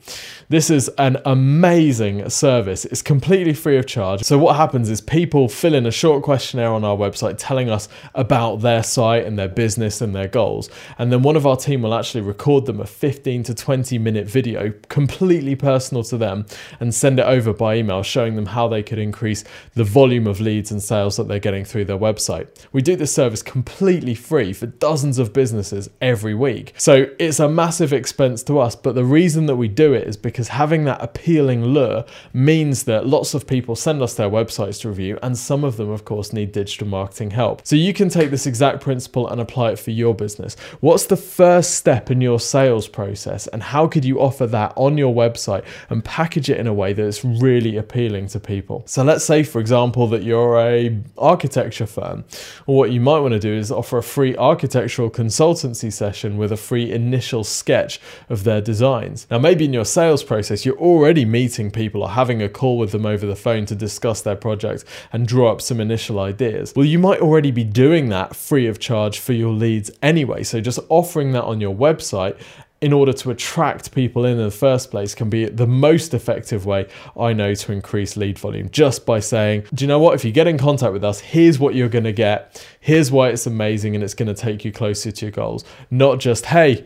This 0.50 0.70
is 0.70 0.90
an 0.98 1.18
amazing 1.26 2.30
service. 2.30 2.86
It's 2.86 3.02
completely 3.02 3.54
free 3.54 3.78
of 3.78 3.88
charge. 3.88 4.24
So 4.24 4.38
what 4.38 4.56
happens 4.56 4.90
is 4.90 5.02
people 5.02 5.48
fill 5.48 5.74
in 5.74 5.86
a 5.86 5.92
short 5.92 6.24
questionnaire 6.24 6.72
on 6.72 6.84
our 6.84 6.96
website 6.96 7.36
telling 7.38 7.70
us 7.70 7.88
about 8.16 8.58
their 8.58 8.84
site 8.84 9.26
and 9.26 9.38
their 9.38 9.48
business 9.48 10.02
and 10.02 10.16
their 10.16 10.28
goals. 10.28 10.70
And 10.98 11.12
then 11.12 11.22
one 11.22 11.36
of 11.36 11.46
our 11.48 11.58
team 11.58 11.82
will 11.82 11.94
actually 11.94 12.22
record 12.22 12.66
them 12.66 12.80
a 12.80 12.86
15 12.86 13.44
to 13.44 13.54
20 13.54 13.98
minute 13.98 14.28
video, 14.28 14.74
completely 14.90 15.56
personal 15.56 16.04
to 16.06 16.18
them, 16.18 16.46
and 16.80 16.94
send 16.94 17.20
it 17.20 17.26
over 17.26 17.54
by 17.54 17.76
email 17.76 18.04
showing 18.04 18.36
them 18.36 18.46
how 18.48 18.68
they 18.68 18.84
could 18.84 19.00
increase 19.00 19.44
the 19.76 19.84
volume 19.84 20.28
of 20.28 20.40
leads 20.40 20.72
and 20.72 20.82
sales 20.82 21.18
that 21.18 21.28
they're 21.28 21.40
getting 21.40 21.66
through 21.66 21.86
their 21.86 21.98
website. 21.98 22.48
We 22.72 22.82
do 22.82 22.96
this 22.96 23.14
service 23.14 23.42
completely 23.42 24.16
free 24.16 24.54
for 24.54 24.71
dozens 24.80 25.20
of 25.20 25.34
businesses 25.34 25.90
every 26.02 26.34
week. 26.34 26.74
So 26.78 27.08
it's 27.20 27.40
a 27.40 27.50
massive 27.50 27.94
expense 27.94 28.44
to 28.44 28.60
us, 28.60 28.76
but 28.76 28.96
the 28.96 29.06
reason 29.06 29.46
that 29.48 29.56
we 29.56 29.68
do 29.68 29.94
it 29.94 30.08
is 30.08 30.18
because 30.18 30.50
having 30.50 30.86
that 30.86 31.02
appealing 31.02 31.66
lure 31.66 32.06
means 32.34 32.84
that 32.84 33.06
lots 33.08 33.34
of 33.34 33.48
people 33.48 33.76
send 33.76 34.02
us 34.02 34.14
their 34.14 34.30
websites 34.30 34.82
to 34.82 34.90
review, 34.90 35.18
and 35.22 35.38
some 35.38 35.64
of 35.64 35.78
them, 35.78 35.90
of 35.90 36.06
course, 36.06 36.34
need 36.34 36.52
digital 36.52 36.88
marketing 36.88 37.32
help. 37.32 37.66
So 37.66 37.76
you 37.76 37.94
can 37.94 38.10
take 38.10 38.32
this 38.32 38.46
exact 38.46 38.82
principle 38.82 39.28
and 39.28 39.40
apply 39.42 39.72
it 39.72 39.80
for 39.80 39.92
your 39.92 40.14
business. 40.14 40.56
What's 40.80 41.06
the 41.06 41.18
first 41.18 41.76
step 41.76 42.12
in 42.12 42.22
your 42.22 42.40
sales 42.40 42.88
process, 42.88 43.48
and 43.48 43.64
how 43.64 43.88
could 43.88 44.06
you 44.06 44.20
offer 44.20 44.48
that 44.48 44.74
on 44.76 44.98
your 44.98 45.14
website 45.14 45.64
and 45.90 46.04
package 46.04 46.50
it 46.50 46.58
in 46.58 46.68
a 46.68 46.74
way 46.74 46.94
that 46.94 47.04
is 47.04 47.24
really 47.24 47.78
appealing 47.78 48.28
to 48.28 48.40
people? 48.40 48.84
So 48.86 49.04
let's 49.04 49.26
say, 49.26 49.44
for 49.44 49.60
example, 49.60 50.08
that 50.08 50.24
you're 50.24 50.60
a 50.60 51.00
architecture 51.18 51.86
firm. 51.86 52.24
Well, 52.66 52.78
what 52.78 52.92
you 52.92 53.00
might 53.02 53.20
want 53.20 53.34
to 53.34 53.40
do 53.40 53.54
is 53.54 53.72
offer 53.72 53.98
a 53.98 54.04
free 54.04 54.36
architectural 54.52 55.10
consultancy 55.10 55.90
session 55.94 56.36
with 56.36 56.52
a 56.52 56.58
free 56.58 56.92
initial 56.92 57.42
sketch 57.42 58.02
of 58.28 58.44
their 58.44 58.60
designs. 58.60 59.26
Now, 59.32 59.40
maybe 59.40 59.64
in 59.64 59.72
your 59.72 59.86
sales 59.86 60.24
process, 60.26 60.66
you're 60.66 60.78
already 60.78 61.24
meeting 61.24 61.72
people 61.72 62.04
or 62.04 62.10
having 62.10 62.42
a 62.42 62.50
call 62.50 62.78
with 62.78 62.92
them 62.92 63.06
over 63.06 63.26
the 63.26 63.38
phone 63.38 63.66
to 63.68 63.76
discuss 63.76 64.22
their 64.22 64.36
project 64.36 64.84
and 65.14 65.26
draw 65.26 65.54
up 65.54 65.62
some 65.62 65.80
initial 65.80 66.20
ideas. 66.20 66.74
Well, 66.76 66.86
you 66.86 67.00
might 67.00 67.22
already 67.22 67.52
be 67.52 67.64
doing 67.64 68.10
that 68.10 68.36
free 68.36 68.68
of 68.68 68.78
charge 68.78 69.20
for 69.20 69.32
your 69.32 69.54
leads 69.54 69.90
anyway. 70.02 70.44
So 70.44 70.60
just 70.60 70.80
offering 70.90 71.32
that 71.32 71.46
on 71.46 71.62
your 71.62 71.74
website 71.74 72.38
in 72.82 72.94
order 72.94 73.14
to 73.14 73.30
attract 73.30 73.94
people 73.94 74.26
in, 74.26 74.40
in 74.40 74.44
the 74.44 74.52
first 74.52 74.90
place 74.90 75.14
can 75.14 75.30
be 75.30 75.46
the 75.46 75.68
most 75.68 76.16
effective 76.16 76.66
way 76.66 76.88
I 77.18 77.32
know 77.32 77.54
to 77.54 77.72
increase 77.72 78.18
lead 78.18 78.40
volume 78.40 78.70
just 78.72 79.06
by 79.06 79.20
saying, 79.20 79.66
do 79.74 79.86
you 79.86 79.88
know 79.88 80.00
what? 80.00 80.16
If 80.16 80.26
you 80.26 80.32
get 80.32 80.48
in 80.48 80.58
contact 80.58 80.92
with 80.92 81.04
us, 81.04 81.20
here's 81.20 81.60
what 81.60 81.76
you're 81.76 81.90
going 81.90 82.06
to 82.06 82.12
get. 82.12 82.66
Here's 82.80 83.12
why 83.12 83.30
it's 83.30 83.46
amazing 83.46 83.94
and 83.94 84.04
it's 84.04 84.16
going 84.16 84.34
to 84.34 84.34
take 84.34 84.66
you 84.66 84.72
closer 84.72 85.12
to 85.12 85.26
your 85.26 85.32
goals. 85.32 85.64
Not 85.92 86.20
just, 86.20 86.48
hey, 86.48 86.86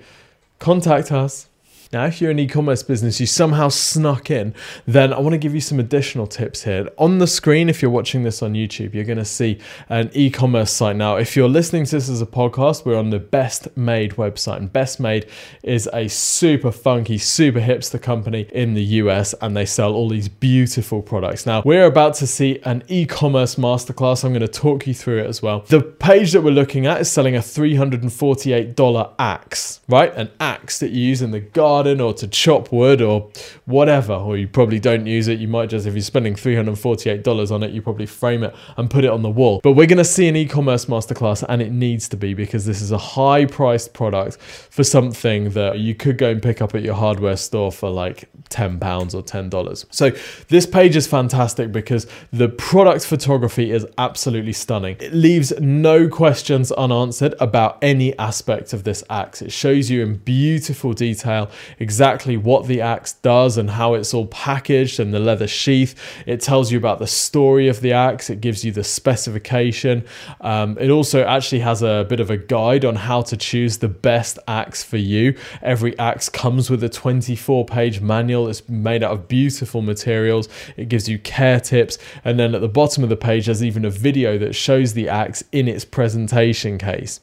contact 0.60 1.14
us. 1.14 1.48
Now, 1.94 2.06
if 2.06 2.20
you're 2.20 2.32
an 2.32 2.40
e 2.40 2.48
commerce 2.48 2.84
business, 2.84 3.20
you 3.20 3.26
somehow 3.26 3.70
snuck 3.70 4.32
in, 4.32 4.54
then 4.86 5.14
I 5.14 5.20
want 5.20 5.34
to 5.34 5.38
give 5.38 5.54
you 5.54 5.62
some 5.62 5.80
additional 5.80 6.28
tips 6.28 6.64
here. 6.64 6.90
On 6.98 7.20
the 7.20 7.28
screen, 7.28 7.70
if 7.70 7.82
you're 7.82 7.92
watching 7.92 8.24
this 8.24 8.42
on 8.42 8.54
YouTube, 8.54 8.94
you're 8.94 9.04
going 9.04 9.18
to 9.18 9.26
see 9.26 9.60
an 9.90 10.10
e 10.14 10.30
commerce 10.30 10.72
site. 10.72 10.96
Now, 10.96 11.18
if 11.18 11.36
you're 11.36 11.50
listening 11.50 11.86
to 11.86 11.92
this 11.92 12.10
as 12.10 12.22
a 12.22 12.26
podcast, 12.26 12.86
we're 12.86 12.98
on 12.98 13.12
the 13.12 13.20
Best 13.20 13.76
Made 13.78 14.12
website. 14.14 14.58
And 14.58 14.72
Best 14.72 15.00
Made 15.00 15.28
is 15.64 15.90
a 15.94 16.08
super 16.08 16.72
funky, 16.72 17.18
super 17.18 17.60
hipster 17.60 18.02
company 18.02 18.48
in 18.52 18.74
the 18.74 18.84
US, 18.84 19.34
and 19.42 19.56
they 19.56 19.66
sell 19.66 19.94
all 19.94 20.10
these 20.10 20.28
beautiful 20.28 21.02
products. 21.02 21.46
Now, 21.46 21.62
we're 21.64 21.86
about 21.86 22.16
to 22.16 22.28
see 22.28 22.60
an 22.64 22.84
e 22.88 23.06
commerce 23.06 23.56
masterclass. 23.56 24.24
I'm 24.24 24.32
going 24.32 24.42
to 24.42 24.48
talk 24.48 24.88
you 24.88 24.94
through 24.94 25.20
it 25.20 25.28
as 25.28 25.42
well. 25.42 25.62
The 25.68 25.82
page 25.82 26.32
that 26.32 26.42
we're 26.42 26.52
looking 26.52 26.88
at 26.88 27.02
is 27.02 27.12
selling 27.12 27.36
a 27.36 27.40
$348 27.40 29.14
axe, 29.20 29.82
right? 29.88 30.14
An 30.16 30.32
axe 30.40 30.80
that 30.80 30.92
you 30.92 31.02
use 31.02 31.22
in 31.22 31.32
the 31.32 31.40
garden 31.40 31.75
garden 31.76 32.00
or 32.00 32.14
to 32.14 32.28
chop 32.28 32.72
wood 32.72 33.02
or 33.02 33.30
whatever, 33.66 34.14
or 34.14 34.38
you 34.38 34.48
probably 34.48 34.80
don't 34.80 35.06
use 35.06 35.28
it. 35.28 35.40
You 35.40 35.48
might 35.48 35.70
just, 35.70 35.86
if 35.86 35.94
you're 35.94 36.02
spending 36.02 36.36
$348 36.36 37.52
on 37.52 37.64
it, 37.64 37.72
you 37.72 37.82
probably 37.82 38.06
frame 38.06 38.44
it 38.44 38.56
and 38.78 38.90
put 38.90 39.04
it 39.04 39.12
on 39.12 39.22
the 39.22 39.30
wall. 39.30 39.60
But 39.62 39.74
we're 39.74 39.88
going 39.88 39.98
to 39.98 40.06
see 40.06 40.28
an 40.28 40.36
e 40.38 40.46
commerce 40.46 40.86
masterclass, 40.86 41.44
and 41.50 41.62
it 41.62 41.72
needs 41.72 42.08
to 42.10 42.18
be 42.18 42.34
because 42.34 42.66
this 42.66 42.82
is 42.82 42.92
a 42.92 42.98
high 42.98 43.46
priced 43.46 43.94
product 43.94 44.38
for 44.38 44.84
something 44.84 45.50
that 45.52 45.80
you 45.80 45.96
could 45.96 46.18
go 46.18 46.30
and 46.30 46.42
pick 46.42 46.62
up 46.62 46.74
at 46.76 46.82
your 46.82 46.96
hardware 46.96 47.36
store 47.36 47.72
for 47.72 47.90
like 47.90 48.30
£10 48.50 48.80
or 49.14 49.22
$10. 49.22 49.86
So 49.90 50.12
this 50.48 50.66
page 50.66 50.96
is 50.96 51.08
fantastic 51.08 51.72
because 51.72 52.08
the 52.32 52.48
product 52.50 53.06
photography 53.06 53.72
is 53.72 53.86
absolutely 53.98 54.54
stunning. 54.54 54.96
It 55.00 55.14
leaves 55.14 55.52
no 55.60 56.08
questions 56.08 56.72
unanswered 56.72 57.36
about 57.40 57.78
any 57.82 58.18
aspect 58.18 58.72
of 58.72 58.84
this 58.84 59.04
axe. 59.10 59.42
It 59.42 59.52
shows 59.52 59.90
you 59.90 60.04
in 60.04 60.18
beautiful 60.18 60.94
detail 60.94 61.50
exactly 61.80 62.38
what 62.38 62.68
the 62.68 62.82
axe 62.82 63.14
does 63.14 63.58
and 63.58 63.70
how 63.70 63.94
it's 63.94 64.14
all 64.14 64.28
packaged 64.28 65.00
and 65.00 65.14
the 65.14 65.20
leather 65.20 65.48
sheath. 65.48 65.96
It 66.26 66.42
tells 66.42 66.72
you 66.72 66.78
about 66.78 67.00
the 67.00 67.08
story 67.08 67.68
of 67.68 67.82
the 67.82 67.94
axe, 67.94 68.30
it 68.30 68.42
gives 68.42 68.64
you 68.64 68.72
the 68.72 68.84
specification. 68.84 70.06
Um, 70.42 70.78
it 70.80 70.90
also 70.90 71.24
actually 71.24 71.60
has 71.60 71.82
a 71.82 72.06
bit 72.08 72.20
of 72.20 72.30
a 72.30 72.38
guide 72.38 72.86
on 72.86 72.96
how 72.96 73.22
to 73.24 73.38
choose 73.38 73.78
the 73.78 73.88
best 73.88 74.40
axe 74.48 74.84
for 74.84 74.98
you. 74.98 75.38
Every 75.62 75.98
axe 76.00 76.30
comes 76.30 76.70
with 76.70 76.84
a 76.84 76.90
24 76.90 77.66
page 77.66 78.02
manual, 78.02 78.48
it's 78.48 78.68
made 78.70 79.04
out 79.04 79.12
of 79.12 79.28
beautiful 79.28 79.82
materials, 79.82 80.50
it 80.78 80.90
gives 80.90 81.08
you 81.10 81.20
care 81.20 81.60
tips, 81.60 81.98
and 82.24 82.40
then 82.40 82.56
at 82.56 82.62
the 82.62 82.68
bottom 82.68 83.04
of 83.04 83.10
the 83.10 83.16
page, 83.16 83.46
there's 83.46 83.64
even 83.64 83.86
a 83.86 83.90
video 83.90 84.38
that 84.38 84.54
shows 84.54 84.94
the 84.94 85.10
axe 85.10 85.44
in 85.52 85.68
its 85.68 85.86
presentation 85.86 86.78
case. 86.78 87.20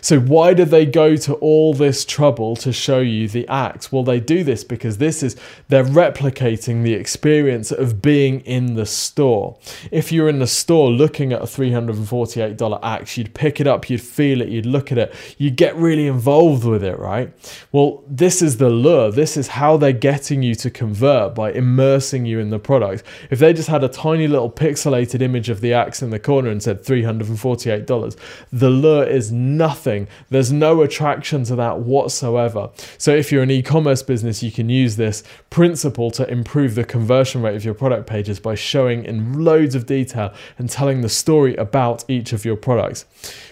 So, 0.00 0.18
why 0.18 0.54
do 0.54 0.64
they 0.64 0.86
go 0.86 1.16
to 1.16 1.34
all 1.34 1.74
this 1.74 2.04
trouble 2.04 2.56
to 2.56 2.72
show 2.72 3.00
you 3.00 3.28
the 3.28 3.46
axe? 3.48 3.92
Well, 3.92 4.02
they 4.02 4.20
do 4.20 4.44
this 4.44 4.64
because 4.64 4.98
this 4.98 5.22
is 5.22 5.36
they're 5.68 5.84
replicating 5.84 6.82
the 6.82 6.94
experience 6.94 7.70
of 7.70 8.00
being 8.00 8.40
in 8.40 8.74
the 8.74 8.86
store. 8.86 9.58
If 9.90 10.12
you're 10.12 10.28
in 10.28 10.38
the 10.38 10.46
store 10.46 10.90
looking 10.90 11.32
at 11.32 11.42
a 11.42 11.46
$348 11.46 12.80
axe, 12.82 13.16
you'd 13.16 13.34
pick 13.34 13.60
it 13.60 13.66
up, 13.66 13.90
you'd 13.90 14.00
feel 14.00 14.40
it, 14.40 14.48
you'd 14.48 14.66
look 14.66 14.90
at 14.90 14.98
it, 14.98 15.14
you'd 15.38 15.56
get 15.56 15.76
really 15.76 16.06
involved 16.06 16.64
with 16.64 16.82
it, 16.82 16.98
right? 16.98 17.32
Well, 17.72 18.02
this 18.08 18.42
is 18.42 18.56
the 18.56 18.70
lure. 18.70 19.10
This 19.10 19.36
is 19.36 19.48
how 19.48 19.76
they're 19.76 19.92
getting 19.92 20.42
you 20.42 20.54
to 20.56 20.70
convert 20.70 21.34
by 21.34 21.52
immersing 21.52 22.26
you 22.26 22.38
in 22.38 22.50
the 22.50 22.58
product. 22.58 23.02
If 23.30 23.38
they 23.38 23.52
just 23.52 23.68
had 23.68 23.84
a 23.84 23.88
tiny 23.88 24.26
little 24.26 24.50
pixelated 24.50 25.20
image 25.20 25.48
of 25.48 25.60
the 25.60 25.74
axe 25.74 26.02
in 26.02 26.10
the 26.10 26.18
corner 26.18 26.50
and 26.50 26.62
said 26.62 26.82
$348, 26.84 28.16
the 28.52 28.70
lure 28.70 29.04
is 29.04 29.30
nothing. 29.56 30.08
There's 30.28 30.52
no 30.52 30.82
attraction 30.82 31.44
to 31.44 31.56
that 31.56 31.80
whatsoever. 31.80 32.70
So 32.98 33.14
if 33.14 33.30
you're 33.30 33.42
an 33.42 33.50
e-commerce 33.50 34.02
business, 34.02 34.42
you 34.42 34.52
can 34.52 34.68
use 34.68 34.96
this 34.96 35.22
principle 35.50 36.10
to 36.12 36.30
improve 36.30 36.74
the 36.74 36.84
conversion 36.84 37.42
rate 37.42 37.56
of 37.56 37.64
your 37.64 37.74
product 37.74 38.06
pages 38.06 38.40
by 38.40 38.54
showing 38.54 39.04
in 39.04 39.44
loads 39.44 39.74
of 39.74 39.86
detail 39.86 40.32
and 40.58 40.68
telling 40.68 41.00
the 41.00 41.08
story 41.08 41.54
about 41.56 42.04
each 42.08 42.32
of 42.32 42.44
your 42.44 42.56
products. 42.56 43.04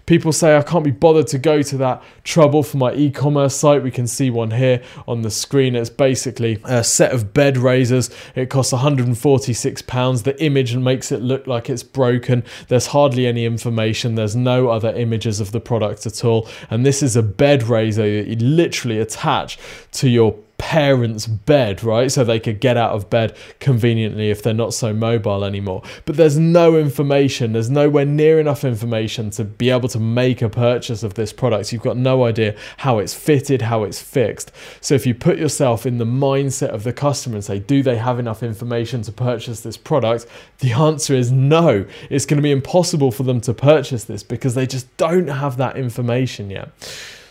People 0.06 0.32
say 0.32 0.56
I 0.56 0.62
can't 0.62 0.84
be 0.84 0.90
bothered 0.90 1.26
to 1.28 1.38
go 1.38 1.60
to 1.62 1.76
that 1.78 2.02
trouble 2.24 2.62
for 2.62 2.78
my 2.78 2.94
e-commerce 2.94 3.54
site. 3.54 3.82
We 3.82 3.90
can 3.90 4.06
see 4.06 4.30
one 4.30 4.52
here 4.52 4.82
on 5.06 5.22
the 5.22 5.30
screen. 5.30 5.74
It's 5.74 5.90
basically 5.90 6.60
a 6.64 6.82
set 6.82 7.12
of 7.12 7.34
bed 7.34 7.58
raisers. 7.58 8.08
It 8.34 8.48
costs 8.48 8.72
146 8.72 9.82
pounds. 9.82 10.22
The 10.22 10.42
image 10.42 10.74
makes 10.76 11.12
it 11.12 11.20
look 11.20 11.46
like 11.46 11.68
it's 11.68 11.82
broken. 11.82 12.44
There's 12.68 12.86
hardly 12.88 13.26
any 13.26 13.44
information. 13.44 14.14
There's 14.14 14.36
no 14.36 14.68
other 14.68 14.94
images 14.94 15.40
of 15.40 15.52
the 15.52 15.60
product 15.60 15.87
at 16.06 16.24
all. 16.24 16.48
And 16.70 16.84
this 16.84 17.02
is 17.02 17.16
a 17.16 17.22
bed 17.22 17.64
raiser 17.64 18.02
that 18.02 18.28
you 18.28 18.36
literally 18.36 18.98
attach 18.98 19.58
to 19.92 20.08
your 20.08 20.38
parents' 20.58 21.26
bed, 21.26 21.82
right? 21.82 22.10
So 22.10 22.24
they 22.24 22.40
could 22.40 22.60
get 22.60 22.76
out 22.76 22.92
of 22.92 23.08
bed 23.08 23.36
conveniently 23.60 24.30
if 24.30 24.42
they're 24.42 24.52
not 24.52 24.74
so 24.74 24.92
mobile 24.92 25.44
anymore. 25.44 25.82
But 26.04 26.16
there's 26.16 26.36
no 26.36 26.76
information, 26.76 27.52
there's 27.52 27.70
nowhere 27.70 28.04
near 28.04 28.38
enough 28.38 28.64
information 28.64 29.30
to 29.30 29.44
be 29.44 29.70
able 29.70 29.88
to 29.88 30.00
make 30.00 30.42
a 30.42 30.48
purchase 30.50 31.02
of 31.02 31.14
this 31.14 31.32
product. 31.32 31.72
You've 31.72 31.82
got 31.82 31.96
no 31.96 32.24
idea 32.24 32.56
how 32.78 32.98
it's 32.98 33.14
fitted, 33.14 33.62
how 33.62 33.84
it's 33.84 34.02
fixed. 34.02 34.52
So 34.80 34.94
if 34.94 35.06
you 35.06 35.14
put 35.14 35.38
yourself 35.38 35.86
in 35.86 35.98
the 35.98 36.04
mindset 36.04 36.70
of 36.70 36.82
the 36.82 36.92
customer 36.92 37.36
and 37.36 37.44
say, 37.44 37.60
do 37.60 37.82
they 37.82 37.96
have 37.96 38.18
enough 38.18 38.42
information 38.42 39.02
to 39.02 39.12
purchase 39.12 39.60
this 39.60 39.76
product? 39.76 40.26
The 40.58 40.72
answer 40.72 41.14
is 41.14 41.30
no. 41.30 41.86
It's 42.10 42.26
going 42.26 42.38
to 42.38 42.42
be 42.42 42.50
impossible 42.50 43.12
for 43.12 43.22
them 43.22 43.40
to 43.42 43.54
purchase 43.54 44.04
this 44.04 44.22
because 44.22 44.54
they 44.54 44.66
just 44.66 44.94
don't 44.96 45.28
have 45.28 45.56
that 45.58 45.76
information 45.76 46.50
yet. 46.50 46.72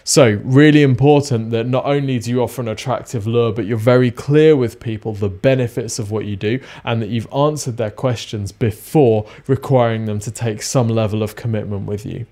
So, 0.10 0.40
really 0.46 0.84
important 0.84 1.50
that 1.50 1.68
not 1.68 1.84
only 1.84 2.18
do 2.18 2.30
you 2.30 2.42
offer 2.42 2.62
an 2.62 2.70
attractive 2.70 3.28
lure, 3.28 3.52
but 3.52 3.66
you're 3.66 3.76
very 3.76 4.10
clear 4.10 4.56
with 4.56 4.80
people 4.80 5.12
the 5.12 5.28
benefits 5.28 6.00
of 6.00 6.12
what 6.12 6.24
you 6.24 6.38
do 6.38 6.62
and 6.86 7.02
that 7.02 7.10
you've 7.10 7.28
answered 7.34 7.76
their 7.76 7.92
questions 7.92 8.54
before 8.54 9.28
requiring 9.48 10.06
them 10.06 10.20
to 10.20 10.32
take 10.32 10.62
some 10.62 10.88
level 10.88 11.22
of 11.22 11.36
commitment 11.36 11.88
with 11.88 12.06
you. 12.06 12.26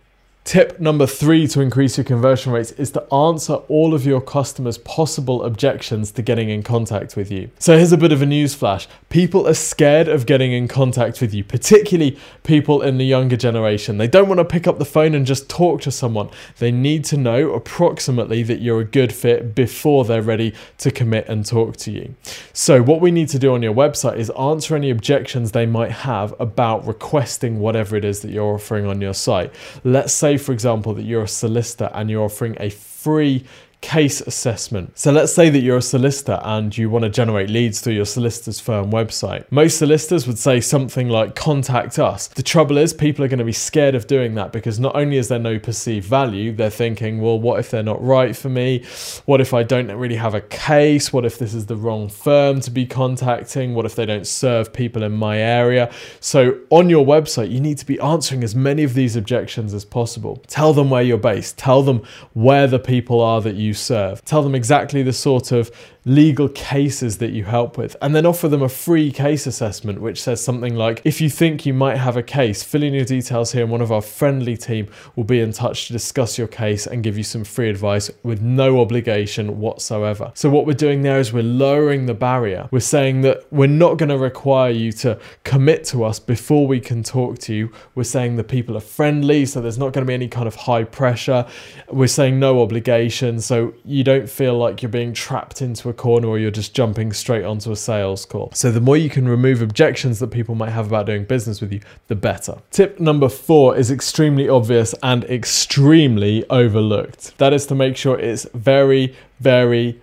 Tip 0.45 0.79
number 0.79 1.07
three 1.07 1.47
to 1.47 1.59
increase 1.59 1.97
your 1.97 2.03
conversion 2.03 2.53
rates 2.53 2.69
is 2.73 2.91
to 2.91 3.11
answer 3.11 3.55
all 3.67 3.95
of 3.95 4.05
your 4.05 4.21
customers' 4.21 4.77
possible 4.77 5.43
objections 5.43 6.11
to 6.11 6.21
getting 6.21 6.51
in 6.51 6.61
contact 6.61 7.15
with 7.15 7.31
you. 7.31 7.49
So 7.57 7.75
here's 7.75 7.91
a 7.91 7.97
bit 7.97 8.11
of 8.11 8.21
a 8.21 8.25
newsflash. 8.25 8.85
People 9.09 9.47
are 9.47 9.55
scared 9.55 10.07
of 10.07 10.27
getting 10.27 10.51
in 10.51 10.67
contact 10.67 11.19
with 11.19 11.33
you, 11.33 11.43
particularly 11.43 12.19
people 12.43 12.83
in 12.83 12.99
the 12.99 13.05
younger 13.05 13.35
generation. 13.35 13.97
They 13.97 14.07
don't 14.07 14.27
want 14.27 14.37
to 14.37 14.45
pick 14.45 14.67
up 14.67 14.77
the 14.77 14.85
phone 14.85 15.15
and 15.15 15.25
just 15.25 15.49
talk 15.49 15.81
to 15.81 15.89
someone. 15.89 16.29
They 16.59 16.71
need 16.71 17.05
to 17.05 17.17
know 17.17 17.51
approximately 17.53 18.43
that 18.43 18.61
you're 18.61 18.81
a 18.81 18.85
good 18.85 19.11
fit 19.11 19.55
before 19.55 20.05
they're 20.05 20.21
ready 20.21 20.53
to 20.77 20.91
commit 20.91 21.27
and 21.27 21.43
talk 21.43 21.75
to 21.77 21.91
you. 21.91 22.13
So 22.53 22.83
what 22.83 23.01
we 23.01 23.09
need 23.09 23.29
to 23.29 23.39
do 23.39 23.55
on 23.55 23.63
your 23.63 23.73
website 23.73 24.17
is 24.17 24.29
answer 24.37 24.75
any 24.75 24.91
objections 24.91 25.53
they 25.53 25.65
might 25.65 25.91
have 25.91 26.39
about 26.39 26.85
requesting 26.85 27.59
whatever 27.59 27.95
it 27.95 28.05
is 28.05 28.19
that 28.19 28.29
you're 28.29 28.53
offering 28.53 28.85
on 28.85 29.01
your 29.01 29.15
site. 29.15 29.51
Let's 29.83 30.13
say 30.13 30.34
for 30.37 30.51
example, 30.51 30.93
that 30.93 31.03
you're 31.03 31.23
a 31.23 31.27
solicitor 31.27 31.89
and 31.93 32.09
you're 32.09 32.23
offering 32.23 32.55
a 32.59 32.69
free 32.69 33.45
case 33.81 34.21
assessment. 34.21 34.97
So 34.97 35.11
let's 35.11 35.33
say 35.33 35.49
that 35.49 35.59
you're 35.59 35.77
a 35.77 35.81
solicitor 35.81 36.39
and 36.43 36.75
you 36.75 36.89
want 36.89 37.03
to 37.03 37.09
generate 37.09 37.49
leads 37.49 37.81
through 37.81 37.93
your 37.93 38.05
solicitor's 38.05 38.59
firm 38.59 38.91
website. 38.91 39.45
Most 39.51 39.77
solicitors 39.77 40.25
would 40.25 40.39
say 40.39 40.59
something 40.59 41.07
like 41.07 41.35
contact 41.35 41.99
us. 41.99 42.27
The 42.27 42.41
trouble 42.41 42.77
is 42.77 42.93
people 42.93 43.23
are 43.23 43.27
going 43.27 43.39
to 43.39 43.45
be 43.45 43.51
scared 43.51 43.93
of 43.93 44.07
doing 44.07 44.35
that 44.35 44.51
because 44.51 44.79
not 44.79 44.95
only 44.95 45.17
is 45.17 45.27
there 45.27 45.39
no 45.39 45.59
perceived 45.59 46.07
value, 46.07 46.51
they're 46.51 46.69
thinking, 46.69 47.21
well, 47.21 47.39
what 47.39 47.59
if 47.59 47.69
they're 47.69 47.83
not 47.83 48.03
right 48.03 48.35
for 48.35 48.49
me? 48.49 48.83
What 49.25 49.39
if 49.39 49.53
I 49.53 49.61
don't 49.61 49.91
really 49.91 50.15
have 50.15 50.33
a 50.33 50.41
case? 50.41 51.13
What 51.13 51.23
if 51.23 51.37
this 51.37 51.53
is 51.53 51.67
the 51.67 51.75
wrong 51.75 52.09
firm 52.09 52.61
to 52.61 52.71
be 52.71 52.87
contacting? 52.87 53.75
What 53.75 53.85
if 53.85 53.95
they 53.95 54.05
don't 54.05 54.25
serve 54.25 54.73
people 54.73 55.03
in 55.03 55.11
my 55.11 55.37
area? 55.37 55.91
So 56.19 56.59
on 56.71 56.89
your 56.89 57.05
website, 57.05 57.51
you 57.51 57.59
need 57.59 57.77
to 57.77 57.85
be 57.85 57.99
answering 57.99 58.43
as 58.43 58.55
many 58.55 58.83
of 58.83 58.95
these 58.95 59.15
objections 59.15 59.73
as 59.73 59.85
possible. 59.85 60.41
Tell 60.47 60.73
them 60.73 60.89
where 60.89 61.03
you're 61.03 61.17
based. 61.17 61.57
Tell 61.57 61.83
them 61.83 62.01
where 62.33 62.65
the 62.65 62.79
people 62.79 63.21
are 63.21 63.41
that 63.41 63.55
you 63.55 63.74
serve. 63.75 64.25
Tell 64.25 64.41
them 64.41 64.55
exactly 64.55 65.03
the 65.03 65.13
sort 65.13 65.51
of 65.51 65.69
legal 66.05 66.47
cases 66.49 67.17
that 67.17 67.31
you 67.31 67.43
help 67.43 67.77
with, 67.77 67.95
and 68.01 68.15
then 68.15 68.25
offer 68.25 68.47
them 68.47 68.61
a 68.61 68.69
free 68.69 69.11
case 69.11 69.47
assessment, 69.47 69.99
which 69.99 70.21
says 70.21 70.43
something 70.43 70.75
like 70.75 71.01
If 71.03 71.19
you 71.19 71.29
think 71.29 71.65
you 71.65 71.73
might 71.73 71.97
have 71.97 72.15
a 72.15 72.23
case, 72.23 72.61
fill 72.61 72.83
in 72.83 72.93
your 72.93 73.05
details 73.05 73.51
here, 73.51 73.63
and 73.63 73.71
one 73.71 73.81
of 73.81 73.91
our 73.91 74.01
friendly 74.01 74.55
team 74.55 74.87
will 75.15 75.23
be 75.23 75.39
in 75.39 75.51
touch 75.51 75.87
to 75.87 75.93
discuss 75.93 76.37
your 76.37 76.47
case 76.47 76.85
and 76.85 77.03
give 77.03 77.17
you 77.17 77.23
some 77.23 77.43
free 77.43 77.69
advice 77.69 78.11
with 78.23 78.41
no 78.41 78.79
obligation 78.79 79.59
whatsoever. 79.59 80.31
So, 80.35 80.49
what 80.49 80.67
we're 80.67 80.73
doing 80.73 81.01
there 81.01 81.19
is 81.19 81.33
we're 81.33 81.43
lowering 81.43 82.05
the 82.05 82.13
barrier. 82.13 82.69
We're 82.71 82.79
saying 82.81 83.21
that 83.21 83.51
we're 83.51 83.67
not 83.67 83.97
going 83.97 84.09
to 84.09 84.17
require 84.17 84.71
you 84.71 84.91
to 84.93 85.19
commit 85.43 85.83
to 85.85 86.03
us 86.03 86.19
before 86.19 86.67
we 86.67 86.79
can 86.79 87.01
talk 87.01 87.39
to 87.39 87.53
you. 87.53 87.71
We're 87.95 88.03
saying 88.03 88.35
the 88.35 88.43
people 88.43 88.77
are 88.77 88.81
friendly, 88.81 89.45
so 89.47 89.59
there's 89.59 89.79
not 89.79 89.93
going 89.93 90.05
to 90.05 90.07
be 90.07 90.13
any 90.13 90.27
kind 90.27 90.47
of 90.47 90.55
high 90.55 90.83
pressure. 90.83 91.47
We're 91.89 92.07
saying 92.07 92.39
no 92.39 92.61
obligation, 92.61 93.41
so 93.41 93.54
you 93.83 94.03
don't 94.03 94.29
feel 94.29 94.57
like 94.57 94.81
you're 94.81 94.89
being 94.89 95.13
trapped 95.13 95.61
into 95.61 95.89
a 95.89 95.93
corner 95.93 96.27
or 96.27 96.39
you're 96.39 96.51
just 96.51 96.73
jumping 96.73 97.13
straight 97.13 97.43
onto 97.43 97.71
a 97.71 97.75
sales 97.75 98.25
call. 98.25 98.51
So 98.53 98.71
the 98.71 98.81
more 98.81 98.97
you 98.97 99.09
can 99.09 99.27
remove 99.27 99.61
objections 99.61 100.19
that 100.19 100.31
people 100.31 100.55
might 100.55 100.71
have 100.71 100.87
about 100.87 101.05
doing 101.05 101.25
business 101.25 101.61
with 101.61 101.71
you, 101.71 101.81
the 102.07 102.15
better. 102.15 102.57
Tip 102.71 102.99
number 102.99 103.29
four 103.29 103.77
is 103.77 103.91
extremely 103.91 104.49
obvious 104.49 104.93
and 105.03 105.23
extremely 105.25 106.47
overlooked. 106.49 107.37
That 107.37 107.53
is 107.53 107.65
to 107.67 107.75
make 107.75 107.97
sure 107.97 108.19
it's 108.19 108.45
very, 108.53 109.15
very, 109.39 109.99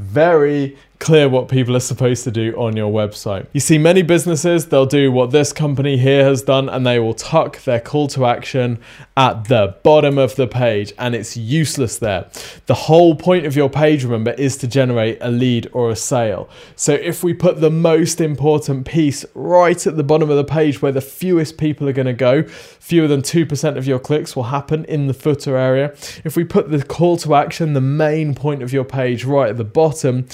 very 0.00 0.76
clear 0.98 1.28
what 1.28 1.48
people 1.48 1.76
are 1.76 1.80
supposed 1.80 2.24
to 2.24 2.30
do 2.30 2.54
on 2.56 2.76
your 2.76 2.92
website. 2.92 3.46
You 3.52 3.60
see, 3.60 3.78
many 3.78 4.02
businesses, 4.02 4.66
they'll 4.66 4.86
do 4.86 5.10
what 5.10 5.30
this 5.30 5.52
company 5.52 5.96
here 5.96 6.24
has 6.24 6.42
done 6.42 6.68
and 6.68 6.86
they 6.86 6.98
will 6.98 7.14
tuck 7.14 7.62
their 7.64 7.80
call 7.80 8.08
to 8.08 8.26
action 8.26 8.78
at 9.16 9.48
the 9.48 9.76
bottom 9.82 10.18
of 10.18 10.36
the 10.36 10.46
page 10.46 10.92
and 10.98 11.14
it's 11.14 11.36
useless 11.36 11.98
there. 11.98 12.28
The 12.66 12.74
whole 12.74 13.14
point 13.16 13.44
of 13.46 13.56
your 13.56 13.68
page, 13.68 14.04
remember, 14.04 14.32
is 14.32 14.56
to 14.58 14.66
generate 14.66 15.18
a 15.20 15.30
lead 15.30 15.68
or 15.72 15.90
a 15.90 15.96
sale. 15.96 16.48
So 16.76 16.94
if 16.94 17.22
we 17.22 17.34
put 17.34 17.60
the 17.60 17.70
most 17.70 18.20
important 18.20 18.86
piece 18.86 19.24
right 19.34 19.86
at 19.86 19.96
the 19.96 20.04
bottom 20.04 20.30
of 20.30 20.36
the 20.36 20.44
page 20.44 20.80
where 20.80 20.92
the 20.92 21.00
fewest 21.00 21.58
people 21.58 21.88
are 21.88 21.92
going 21.92 22.06
to 22.06 22.12
go, 22.12 22.44
fewer 22.44 23.08
than 23.08 23.22
2% 23.22 23.76
of 23.76 23.86
your 23.86 23.98
clicks 23.98 24.34
will 24.34 24.44
happen 24.44 24.84
in 24.86 25.06
the 25.06 25.14
footer 25.14 25.56
area. 25.56 25.94
If 26.24 26.36
we 26.36 26.44
put 26.44 26.70
the 26.70 26.82
call 26.82 27.16
to 27.18 27.34
action, 27.34 27.72
the 27.72 27.80
main 27.80 28.34
point 28.34 28.62
of 28.62 28.72
your 28.72 28.84
page 28.84 29.24
right 29.24 29.50
at 29.50 29.56
the 29.56 29.64
bottom, 29.64 30.26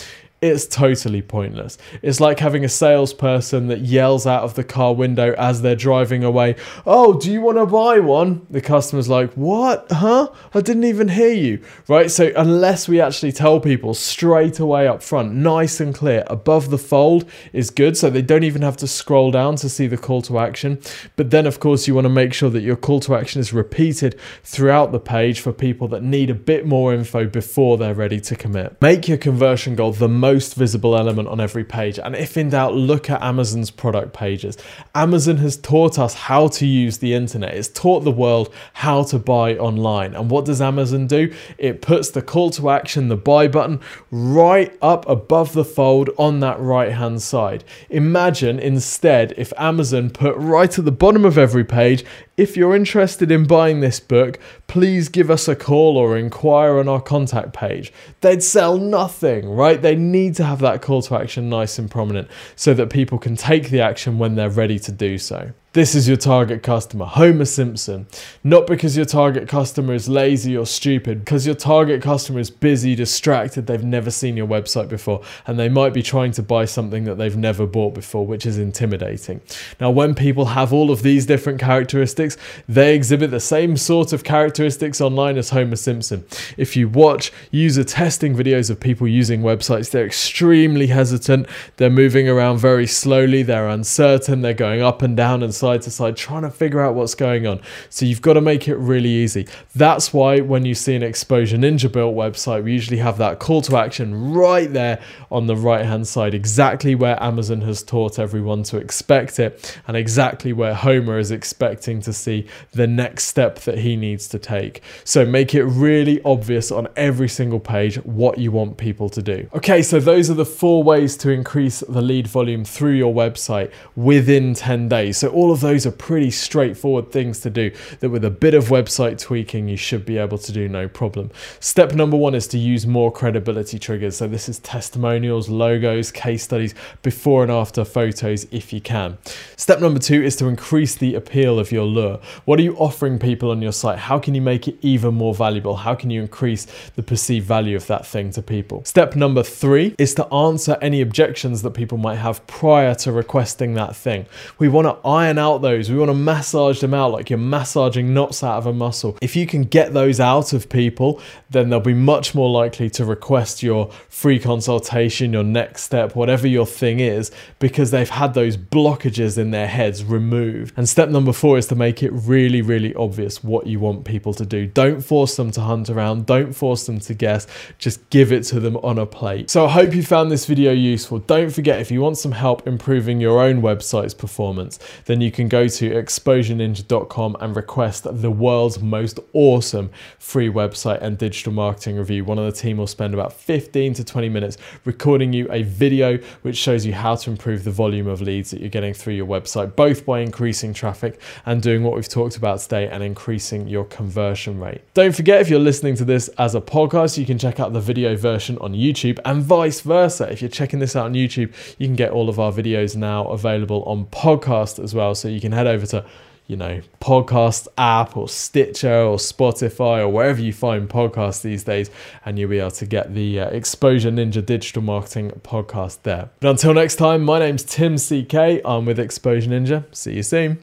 it's 0.42 0.66
totally 0.66 1.20
pointless. 1.20 1.76
It's 2.00 2.18
like 2.18 2.38
having 2.38 2.64
a 2.64 2.68
salesperson 2.68 3.66
that 3.68 3.80
yells 3.80 4.26
out 4.26 4.42
of 4.42 4.54
the 4.54 4.64
car 4.64 4.94
window 4.94 5.34
as 5.34 5.60
they're 5.60 5.76
driving 5.76 6.24
away, 6.24 6.56
Oh, 6.86 7.18
do 7.18 7.30
you 7.30 7.42
want 7.42 7.58
to 7.58 7.66
buy 7.66 8.00
one? 8.00 8.46
The 8.48 8.62
customer's 8.62 9.08
like, 9.08 9.32
What? 9.34 9.86
Huh? 9.90 10.30
I 10.54 10.62
didn't 10.62 10.84
even 10.84 11.08
hear 11.08 11.32
you. 11.32 11.62
Right? 11.88 12.10
So, 12.10 12.32
unless 12.36 12.88
we 12.88 13.00
actually 13.00 13.32
tell 13.32 13.60
people 13.60 13.92
straight 13.92 14.58
away 14.58 14.88
up 14.88 15.02
front, 15.02 15.34
nice 15.34 15.78
and 15.78 15.94
clear, 15.94 16.24
above 16.28 16.70
the 16.70 16.78
fold 16.78 17.28
is 17.52 17.68
good. 17.68 17.98
So 17.98 18.08
they 18.08 18.22
don't 18.22 18.44
even 18.44 18.62
have 18.62 18.78
to 18.78 18.86
scroll 18.86 19.30
down 19.30 19.56
to 19.56 19.68
see 19.68 19.86
the 19.86 19.98
call 19.98 20.22
to 20.22 20.38
action. 20.38 20.80
But 21.16 21.30
then, 21.30 21.46
of 21.46 21.60
course, 21.60 21.86
you 21.86 21.94
want 21.94 22.06
to 22.06 22.10
make 22.10 22.32
sure 22.32 22.48
that 22.50 22.62
your 22.62 22.76
call 22.76 23.00
to 23.00 23.14
action 23.14 23.40
is 23.40 23.52
repeated 23.52 24.18
throughout 24.42 24.90
the 24.90 25.00
page 25.00 25.40
for 25.40 25.52
people 25.52 25.86
that 25.88 26.02
need 26.02 26.30
a 26.30 26.34
bit 26.34 26.66
more 26.66 26.94
info 26.94 27.26
before 27.26 27.76
they're 27.76 27.94
ready 27.94 28.20
to 28.22 28.36
commit. 28.36 28.80
Make 28.80 29.06
your 29.06 29.18
conversion 29.18 29.74
goal 29.74 29.92
the 29.92 30.08
most 30.32 30.54
visible 30.54 30.96
element 30.96 31.26
on 31.26 31.40
every 31.40 31.64
page. 31.64 31.98
And 31.98 32.14
if 32.14 32.36
in 32.36 32.50
doubt, 32.50 32.74
look 32.74 33.10
at 33.10 33.20
Amazon's 33.20 33.70
product 33.70 34.12
pages. 34.12 34.56
Amazon 34.94 35.38
has 35.38 35.56
taught 35.56 35.98
us 35.98 36.14
how 36.14 36.46
to 36.58 36.66
use 36.66 36.98
the 36.98 37.14
internet, 37.14 37.54
it's 37.54 37.68
taught 37.68 38.00
the 38.04 38.12
world 38.12 38.54
how 38.74 39.02
to 39.04 39.18
buy 39.18 39.56
online. 39.56 40.14
And 40.14 40.30
what 40.30 40.44
does 40.44 40.60
Amazon 40.60 41.08
do? 41.08 41.34
It 41.58 41.82
puts 41.82 42.10
the 42.10 42.22
call 42.22 42.50
to 42.50 42.70
action, 42.70 43.08
the 43.08 43.16
buy 43.16 43.48
button, 43.48 43.80
right 44.12 44.72
up 44.80 45.08
above 45.08 45.52
the 45.52 45.64
fold 45.64 46.10
on 46.16 46.38
that 46.40 46.60
right 46.60 46.92
hand 46.92 47.22
side. 47.22 47.64
Imagine 47.88 48.60
instead 48.60 49.34
if 49.36 49.52
Amazon 49.56 50.10
put 50.10 50.36
right 50.36 50.78
at 50.78 50.84
the 50.84 50.92
bottom 50.92 51.24
of 51.24 51.38
every 51.38 51.64
page 51.64 52.04
if 52.40 52.56
you're 52.56 52.74
interested 52.74 53.30
in 53.30 53.46
buying 53.46 53.80
this 53.80 54.00
book, 54.00 54.38
please 54.66 55.10
give 55.10 55.30
us 55.30 55.46
a 55.46 55.54
call 55.54 55.98
or 55.98 56.16
inquire 56.16 56.78
on 56.78 56.88
our 56.88 57.02
contact 57.02 57.52
page. 57.52 57.92
They'd 58.22 58.42
sell 58.42 58.78
nothing, 58.78 59.50
right? 59.50 59.80
They 59.80 59.94
need 59.94 60.36
to 60.36 60.44
have 60.44 60.60
that 60.60 60.80
call 60.80 61.02
to 61.02 61.16
action 61.16 61.50
nice 61.50 61.78
and 61.78 61.90
prominent 61.90 62.28
so 62.56 62.72
that 62.72 62.88
people 62.88 63.18
can 63.18 63.36
take 63.36 63.68
the 63.68 63.82
action 63.82 64.18
when 64.18 64.36
they're 64.36 64.48
ready 64.48 64.78
to 64.78 64.90
do 64.90 65.18
so. 65.18 65.52
This 65.72 65.94
is 65.94 66.08
your 66.08 66.16
target 66.16 66.64
customer, 66.64 67.04
Homer 67.04 67.44
Simpson. 67.44 68.08
Not 68.42 68.66
because 68.66 68.96
your 68.96 69.06
target 69.06 69.46
customer 69.46 69.94
is 69.94 70.08
lazy 70.08 70.56
or 70.56 70.66
stupid, 70.66 71.20
because 71.20 71.46
your 71.46 71.54
target 71.54 72.02
customer 72.02 72.40
is 72.40 72.50
busy, 72.50 72.96
distracted, 72.96 73.68
they've 73.68 73.84
never 73.84 74.10
seen 74.10 74.36
your 74.36 74.48
website 74.48 74.88
before, 74.88 75.22
and 75.46 75.60
they 75.60 75.68
might 75.68 75.94
be 75.94 76.02
trying 76.02 76.32
to 76.32 76.42
buy 76.42 76.64
something 76.64 77.04
that 77.04 77.18
they've 77.18 77.36
never 77.36 77.68
bought 77.68 77.94
before, 77.94 78.26
which 78.26 78.46
is 78.46 78.58
intimidating. 78.58 79.42
Now, 79.80 79.92
when 79.92 80.16
people 80.16 80.46
have 80.46 80.72
all 80.72 80.90
of 80.90 81.02
these 81.04 81.24
different 81.24 81.60
characteristics, 81.60 82.36
they 82.68 82.96
exhibit 82.96 83.30
the 83.30 83.38
same 83.38 83.76
sort 83.76 84.12
of 84.12 84.24
characteristics 84.24 85.00
online 85.00 85.38
as 85.38 85.50
Homer 85.50 85.76
Simpson. 85.76 86.26
If 86.56 86.74
you 86.74 86.88
watch 86.88 87.30
user 87.52 87.84
testing 87.84 88.34
videos 88.34 88.70
of 88.70 88.80
people 88.80 89.06
using 89.06 89.42
websites, 89.42 89.92
they're 89.92 90.04
extremely 90.04 90.88
hesitant, 90.88 91.46
they're 91.76 91.90
moving 91.90 92.28
around 92.28 92.58
very 92.58 92.88
slowly, 92.88 93.44
they're 93.44 93.68
uncertain, 93.68 94.42
they're 94.42 94.52
going 94.52 94.82
up 94.82 95.00
and 95.00 95.16
down 95.16 95.44
and 95.44 95.54
side 95.60 95.82
to 95.82 95.90
side, 95.90 96.16
trying 96.16 96.42
to 96.42 96.50
figure 96.50 96.80
out 96.80 96.94
what's 96.94 97.14
going 97.14 97.46
on. 97.46 97.60
So 97.90 98.06
you've 98.06 98.22
got 98.22 98.32
to 98.32 98.40
make 98.40 98.66
it 98.66 98.76
really 98.76 99.10
easy. 99.10 99.46
That's 99.74 100.12
why 100.12 100.40
when 100.40 100.64
you 100.64 100.74
see 100.74 100.96
an 100.96 101.02
Exposure 101.02 101.58
Ninja 101.58 101.92
built 101.92 102.14
website, 102.14 102.64
we 102.64 102.72
usually 102.72 102.98
have 102.98 103.18
that 103.18 103.38
call 103.38 103.60
to 103.62 103.76
action 103.76 104.32
right 104.32 104.72
there 104.72 105.00
on 105.30 105.46
the 105.46 105.56
right 105.56 105.84
hand 105.84 106.08
side, 106.08 106.34
exactly 106.34 106.94
where 106.94 107.22
Amazon 107.22 107.60
has 107.60 107.82
taught 107.82 108.18
everyone 108.18 108.62
to 108.64 108.78
expect 108.78 109.38
it, 109.38 109.78
and 109.86 109.96
exactly 109.96 110.52
where 110.52 110.74
Homer 110.74 111.18
is 111.18 111.30
expecting 111.30 112.00
to 112.00 112.12
see 112.12 112.46
the 112.72 112.86
next 112.86 113.24
step 113.24 113.60
that 113.60 113.78
he 113.78 113.96
needs 113.96 114.26
to 114.28 114.38
take. 114.38 114.82
So 115.04 115.26
make 115.26 115.54
it 115.54 115.64
really 115.64 116.22
obvious 116.22 116.72
on 116.72 116.88
every 116.96 117.28
single 117.28 117.60
page 117.60 117.96
what 117.96 118.38
you 118.38 118.50
want 118.50 118.78
people 118.78 119.08
to 119.10 119.22
do. 119.22 119.48
Okay, 119.54 119.82
so 119.82 120.00
those 120.00 120.30
are 120.30 120.34
the 120.34 120.46
four 120.46 120.82
ways 120.82 121.16
to 121.18 121.30
increase 121.30 121.80
the 121.80 122.02
lead 122.02 122.26
volume 122.26 122.64
through 122.64 122.94
your 122.94 123.12
website 123.12 123.70
within 123.96 124.54
10 124.54 124.88
days. 124.88 125.18
So 125.18 125.28
all 125.28 125.49
all 125.50 125.54
of 125.54 125.60
those 125.62 125.84
are 125.84 125.90
pretty 125.90 126.30
straightforward 126.30 127.10
things 127.10 127.40
to 127.40 127.50
do 127.50 127.72
that 127.98 128.08
with 128.08 128.24
a 128.24 128.30
bit 128.30 128.54
of 128.54 128.66
website 128.66 129.18
tweaking 129.18 129.66
you 129.66 129.76
should 129.76 130.06
be 130.06 130.16
able 130.16 130.38
to 130.38 130.52
do 130.52 130.68
no 130.68 130.86
problem. 130.86 131.28
Step 131.58 131.92
number 131.92 132.16
one 132.16 132.36
is 132.36 132.46
to 132.46 132.56
use 132.56 132.86
more 132.86 133.10
credibility 133.10 133.76
triggers. 133.76 134.16
So 134.16 134.28
this 134.28 134.48
is 134.48 134.60
testimonials, 134.60 135.48
logos, 135.48 136.12
case 136.12 136.44
studies, 136.44 136.72
before 137.02 137.42
and 137.42 137.50
after 137.50 137.84
photos 137.84 138.46
if 138.52 138.72
you 138.72 138.80
can. 138.80 139.18
Step 139.56 139.80
number 139.80 139.98
two 139.98 140.22
is 140.22 140.36
to 140.36 140.46
increase 140.46 140.94
the 140.94 141.16
appeal 141.16 141.58
of 141.58 141.72
your 141.72 141.84
lure. 141.84 142.20
What 142.44 142.60
are 142.60 142.62
you 142.62 142.76
offering 142.76 143.18
people 143.18 143.50
on 143.50 143.60
your 143.60 143.72
site? 143.72 143.98
How 143.98 144.20
can 144.20 144.36
you 144.36 144.40
make 144.40 144.68
it 144.68 144.76
even 144.82 145.14
more 145.14 145.34
valuable? 145.34 145.74
How 145.74 145.96
can 145.96 146.10
you 146.10 146.20
increase 146.20 146.68
the 146.94 147.02
perceived 147.02 147.44
value 147.44 147.74
of 147.74 147.88
that 147.88 148.06
thing 148.06 148.30
to 148.30 148.42
people? 148.42 148.84
Step 148.84 149.16
number 149.16 149.42
three 149.42 149.96
is 149.98 150.14
to 150.14 150.32
answer 150.32 150.78
any 150.80 151.00
objections 151.00 151.62
that 151.62 151.72
people 151.72 151.98
might 151.98 152.18
have 152.18 152.46
prior 152.46 152.94
to 152.94 153.10
requesting 153.10 153.74
that 153.74 153.96
thing. 153.96 154.26
We 154.60 154.68
want 154.68 154.86
to 154.86 155.08
iron 155.08 155.39
out 155.40 155.58
those. 155.62 155.90
We 155.90 155.98
want 155.98 156.10
to 156.10 156.14
massage 156.14 156.80
them 156.80 156.94
out 156.94 157.10
like 157.10 157.30
you're 157.30 157.38
massaging 157.38 158.14
knots 158.14 158.44
out 158.44 158.58
of 158.58 158.66
a 158.66 158.72
muscle. 158.72 159.18
If 159.20 159.34
you 159.34 159.46
can 159.46 159.64
get 159.64 159.92
those 159.92 160.20
out 160.20 160.52
of 160.52 160.68
people, 160.68 161.20
then 161.50 161.70
they'll 161.70 161.80
be 161.80 161.94
much 161.94 162.34
more 162.34 162.48
likely 162.48 162.88
to 162.90 163.04
request 163.04 163.62
your 163.62 163.90
free 164.08 164.38
consultation, 164.38 165.32
your 165.32 165.42
next 165.42 165.82
step, 165.82 166.14
whatever 166.14 166.46
your 166.46 166.66
thing 166.66 167.00
is, 167.00 167.32
because 167.58 167.90
they've 167.90 168.08
had 168.08 168.34
those 168.34 168.56
blockages 168.56 169.36
in 169.36 169.50
their 169.50 169.66
heads 169.66 170.04
removed. 170.04 170.74
And 170.76 170.88
step 170.88 171.08
number 171.08 171.32
four 171.32 171.58
is 171.58 171.66
to 171.68 171.74
make 171.74 172.02
it 172.02 172.10
really, 172.12 172.62
really 172.62 172.94
obvious 172.94 173.42
what 173.42 173.66
you 173.66 173.80
want 173.80 174.04
people 174.04 174.34
to 174.34 174.46
do. 174.46 174.66
Don't 174.66 175.00
force 175.00 175.36
them 175.36 175.50
to 175.52 175.62
hunt 175.62 175.90
around, 175.90 176.26
don't 176.26 176.52
force 176.52 176.86
them 176.86 177.00
to 177.00 177.14
guess, 177.14 177.46
just 177.78 178.08
give 178.10 178.30
it 178.30 178.44
to 178.44 178.60
them 178.60 178.76
on 178.78 178.98
a 178.98 179.06
plate. 179.06 179.50
So 179.50 179.64
I 179.64 179.70
hope 179.70 179.94
you 179.94 180.02
found 180.02 180.30
this 180.30 180.46
video 180.46 180.72
useful. 180.72 181.18
Don't 181.18 181.50
forget, 181.50 181.80
if 181.80 181.90
you 181.90 182.00
want 182.00 182.18
some 182.18 182.32
help 182.32 182.66
improving 182.66 183.20
your 183.20 183.40
own 183.40 183.62
website's 183.62 184.14
performance, 184.14 184.78
then 185.06 185.20
you 185.20 185.29
you 185.30 185.32
can 185.32 185.46
go 185.46 185.68
to 185.68 185.90
exposureninja.com 185.90 187.36
and 187.38 187.54
request 187.54 188.04
the 188.10 188.30
world's 188.32 188.80
most 188.80 189.20
awesome 189.32 189.88
free 190.18 190.48
website 190.48 191.00
and 191.02 191.16
digital 191.18 191.52
marketing 191.52 191.96
review. 191.96 192.24
One 192.24 192.36
of 192.36 192.52
the 192.52 192.60
team 192.60 192.78
will 192.78 192.88
spend 192.88 193.14
about 193.14 193.32
15 193.32 193.94
to 193.94 194.02
20 194.04 194.28
minutes 194.28 194.58
recording 194.84 195.32
you 195.32 195.46
a 195.52 195.62
video 195.62 196.18
which 196.42 196.56
shows 196.56 196.84
you 196.84 196.94
how 196.94 197.14
to 197.14 197.30
improve 197.30 197.62
the 197.62 197.70
volume 197.70 198.08
of 198.08 198.20
leads 198.20 198.50
that 198.50 198.58
you're 198.58 198.70
getting 198.70 198.92
through 198.92 199.14
your 199.14 199.26
website, 199.26 199.76
both 199.76 200.04
by 200.04 200.18
increasing 200.18 200.74
traffic 200.74 201.20
and 201.46 201.62
doing 201.62 201.84
what 201.84 201.94
we've 201.94 202.08
talked 202.08 202.36
about 202.36 202.58
today 202.58 202.88
and 202.88 203.04
increasing 203.04 203.68
your 203.68 203.84
conversion 203.84 204.58
rate. 204.58 204.80
Don't 204.94 205.14
forget, 205.14 205.40
if 205.40 205.48
you're 205.48 205.60
listening 205.60 205.94
to 205.94 206.04
this 206.04 206.26
as 206.38 206.56
a 206.56 206.60
podcast, 206.60 207.18
you 207.18 207.24
can 207.24 207.38
check 207.38 207.60
out 207.60 207.72
the 207.72 207.80
video 207.80 208.16
version 208.16 208.58
on 208.58 208.72
YouTube 208.74 209.20
and 209.24 209.44
vice 209.44 209.80
versa. 209.80 210.28
If 210.28 210.42
you're 210.42 210.50
checking 210.50 210.80
this 210.80 210.96
out 210.96 211.04
on 211.04 211.14
YouTube, 211.14 211.54
you 211.78 211.86
can 211.86 211.94
get 211.94 212.10
all 212.10 212.28
of 212.28 212.40
our 212.40 212.50
videos 212.50 212.96
now 212.96 213.28
available 213.28 213.84
on 213.84 214.06
podcast 214.06 214.82
as 214.82 214.92
well. 214.92 215.14
So 215.20 215.28
you 215.28 215.40
can 215.40 215.52
head 215.52 215.66
over 215.66 215.86
to, 215.86 216.04
you 216.46 216.56
know, 216.56 216.80
podcast 217.00 217.68
app 217.78 218.16
or 218.16 218.28
Stitcher 218.28 219.02
or 219.02 219.18
Spotify 219.18 220.00
or 220.00 220.08
wherever 220.08 220.40
you 220.40 220.52
find 220.52 220.88
podcasts 220.88 221.42
these 221.42 221.62
days, 221.64 221.90
and 222.24 222.38
you'll 222.38 222.50
be 222.50 222.58
able 222.58 222.72
to 222.72 222.86
get 222.86 223.14
the 223.14 223.40
uh, 223.40 223.48
Exposure 223.50 224.10
Ninja 224.10 224.44
Digital 224.44 224.82
Marketing 224.82 225.30
podcast 225.42 226.02
there. 226.02 226.30
But 226.40 226.50
until 226.50 226.74
next 226.74 226.96
time, 226.96 227.22
my 227.22 227.38
name's 227.38 227.62
Tim 227.62 227.96
CK. 227.96 228.60
I'm 228.64 228.84
with 228.84 228.98
Exposure 228.98 229.50
Ninja. 229.50 229.84
See 229.94 230.14
you 230.14 230.22
soon. 230.24 230.58